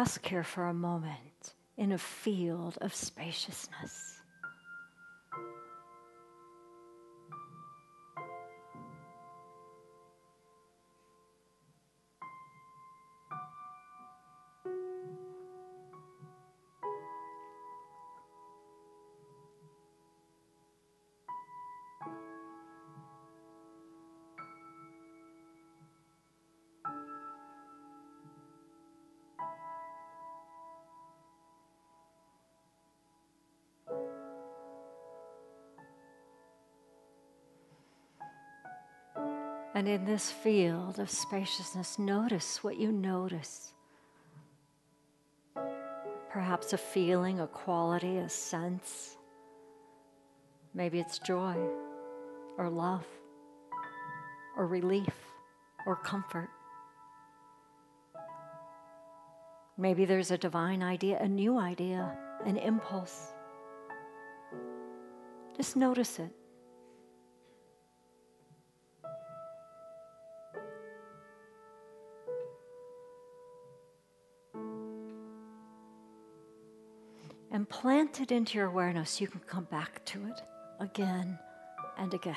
Bask 0.09 0.27
here 0.27 0.42
for 0.42 0.64
a 0.64 0.73
moment 0.73 1.53
in 1.77 1.92
a 1.92 1.99
field 1.99 2.79
of 2.81 2.94
spaciousness. 2.94 4.17
And 39.78 39.86
in 39.86 40.04
this 40.04 40.28
field 40.28 40.98
of 40.98 41.08
spaciousness, 41.08 42.00
notice 42.00 42.64
what 42.64 42.78
you 42.78 42.90
notice. 42.90 43.74
Perhaps 46.32 46.72
a 46.72 46.76
feeling, 46.76 47.38
a 47.38 47.46
quality, 47.46 48.16
a 48.16 48.28
sense. 48.28 49.16
Maybe 50.74 50.98
it's 50.98 51.20
joy, 51.20 51.54
or 52.58 52.68
love, 52.68 53.06
or 54.56 54.66
relief, 54.66 55.14
or 55.86 55.94
comfort. 55.94 56.48
Maybe 59.76 60.04
there's 60.06 60.32
a 60.32 60.38
divine 60.38 60.82
idea, 60.82 61.20
a 61.20 61.28
new 61.28 61.56
idea, 61.56 62.18
an 62.44 62.56
impulse. 62.56 63.28
Just 65.56 65.76
notice 65.76 66.18
it. 66.18 66.32
And 77.59 77.68
plant 77.68 78.21
it 78.21 78.31
into 78.31 78.57
your 78.57 78.68
awareness, 78.68 79.21
you 79.21 79.27
can 79.27 79.40
come 79.40 79.64
back 79.64 80.05
to 80.05 80.25
it 80.29 80.42
again 80.79 81.37
and 81.99 82.14
again. 82.14 82.37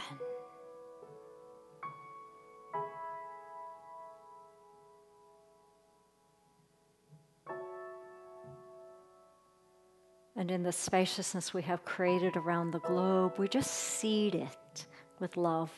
And 10.35 10.49
in 10.49 10.63
the 10.63 10.71
spaciousness 10.71 11.53
we 11.53 11.61
have 11.61 11.85
created 11.85 12.35
around 12.35 12.71
the 12.71 12.79
globe, 12.79 13.33
we 13.37 13.47
just 13.47 13.69
seed 13.69 14.33
it 14.33 14.87
with 15.19 15.37
love, 15.37 15.69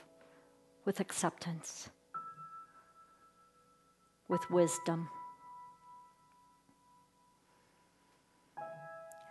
with 0.85 1.01
acceptance, 1.01 1.89
with 4.29 4.49
wisdom. 4.49 5.09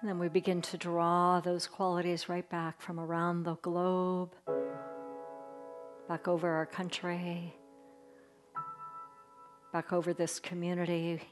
And 0.03 0.09
then 0.09 0.19
we 0.19 0.29
begin 0.29 0.61
to 0.63 0.77
draw 0.77 1.39
those 1.39 1.69
qualities 1.69 2.29
right 2.29 2.49
back 2.51 2.83
from 2.83 2.99
around 2.99 3.45
the 3.45 3.55
globe, 3.55 4.35
back 6.09 6.27
over 6.27 6.51
our 6.51 6.67
country, 6.67 7.55
back 9.73 9.93
over 9.93 10.13
this 10.13 10.41
community. 10.41 11.23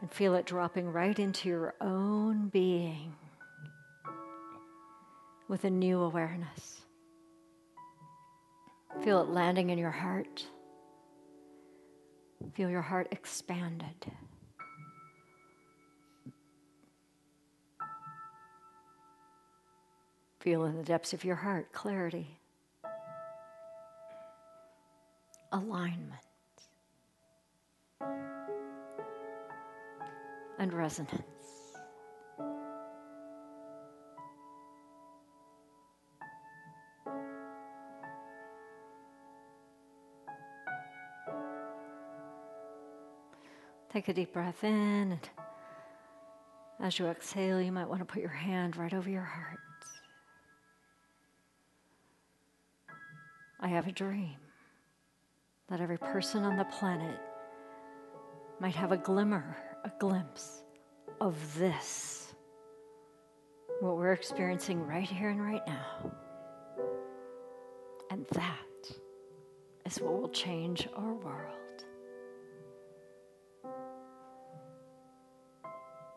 And 0.00 0.10
feel 0.10 0.34
it 0.34 0.46
dropping 0.46 0.92
right 0.92 1.16
into 1.16 1.48
your 1.48 1.76
own 1.80 2.48
being 2.48 3.14
with 5.46 5.62
a 5.62 5.70
new 5.70 6.00
awareness. 6.00 6.80
Feel 9.04 9.20
it 9.20 9.28
landing 9.28 9.70
in 9.70 9.78
your 9.78 9.92
heart. 9.92 10.44
Feel 12.54 12.68
your 12.68 12.82
heart 12.82 13.06
expanded. 13.12 14.10
Feel 20.46 20.64
in 20.66 20.76
the 20.76 20.84
depths 20.84 21.12
of 21.12 21.24
your 21.24 21.34
heart 21.34 21.72
clarity, 21.72 22.38
alignment, 25.50 26.20
and 30.60 30.72
resonance. 30.72 31.24
Take 43.90 44.06
a 44.06 44.12
deep 44.12 44.32
breath 44.32 44.62
in, 44.62 44.70
and 44.70 45.28
as 46.78 47.00
you 47.00 47.06
exhale, 47.06 47.60
you 47.60 47.72
might 47.72 47.88
want 47.88 47.98
to 47.98 48.04
put 48.04 48.22
your 48.22 48.30
hand 48.30 48.76
right 48.76 48.94
over 48.94 49.10
your 49.10 49.22
heart. 49.22 49.58
I 53.66 53.70
have 53.70 53.88
a 53.88 53.92
dream 53.92 54.36
that 55.68 55.80
every 55.80 55.98
person 55.98 56.44
on 56.44 56.56
the 56.56 56.66
planet 56.66 57.18
might 58.60 58.76
have 58.76 58.92
a 58.92 58.96
glimmer, 58.96 59.56
a 59.84 59.90
glimpse 59.98 60.62
of 61.20 61.34
this, 61.58 62.32
what 63.80 63.96
we're 63.96 64.12
experiencing 64.12 64.86
right 64.86 65.02
here 65.10 65.30
and 65.30 65.42
right 65.42 65.66
now. 65.66 66.12
And 68.12 68.24
that 68.34 68.96
is 69.84 70.00
what 70.00 70.12
will 70.12 70.28
change 70.28 70.88
our 70.94 71.14
world. 71.14 71.84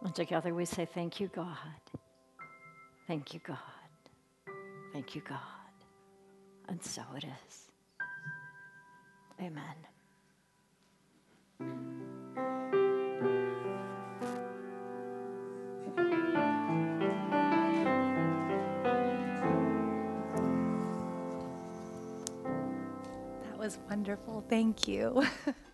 And 0.04 0.14
together 0.14 0.54
we 0.54 0.66
say, 0.66 0.86
Thank 0.86 1.20
you, 1.20 1.30
God. 1.30 1.82
Thank 3.08 3.34
you, 3.34 3.40
God. 3.44 3.58
Thank 4.94 5.16
you, 5.16 5.24
God. 5.28 5.59
And 6.70 6.84
so 6.84 7.02
it 7.18 7.24
is. 7.24 7.68
Amen. 9.42 9.64
That 23.46 23.58
was 23.58 23.80
wonderful. 23.90 24.44
Thank 24.48 24.88
you. 24.88 25.26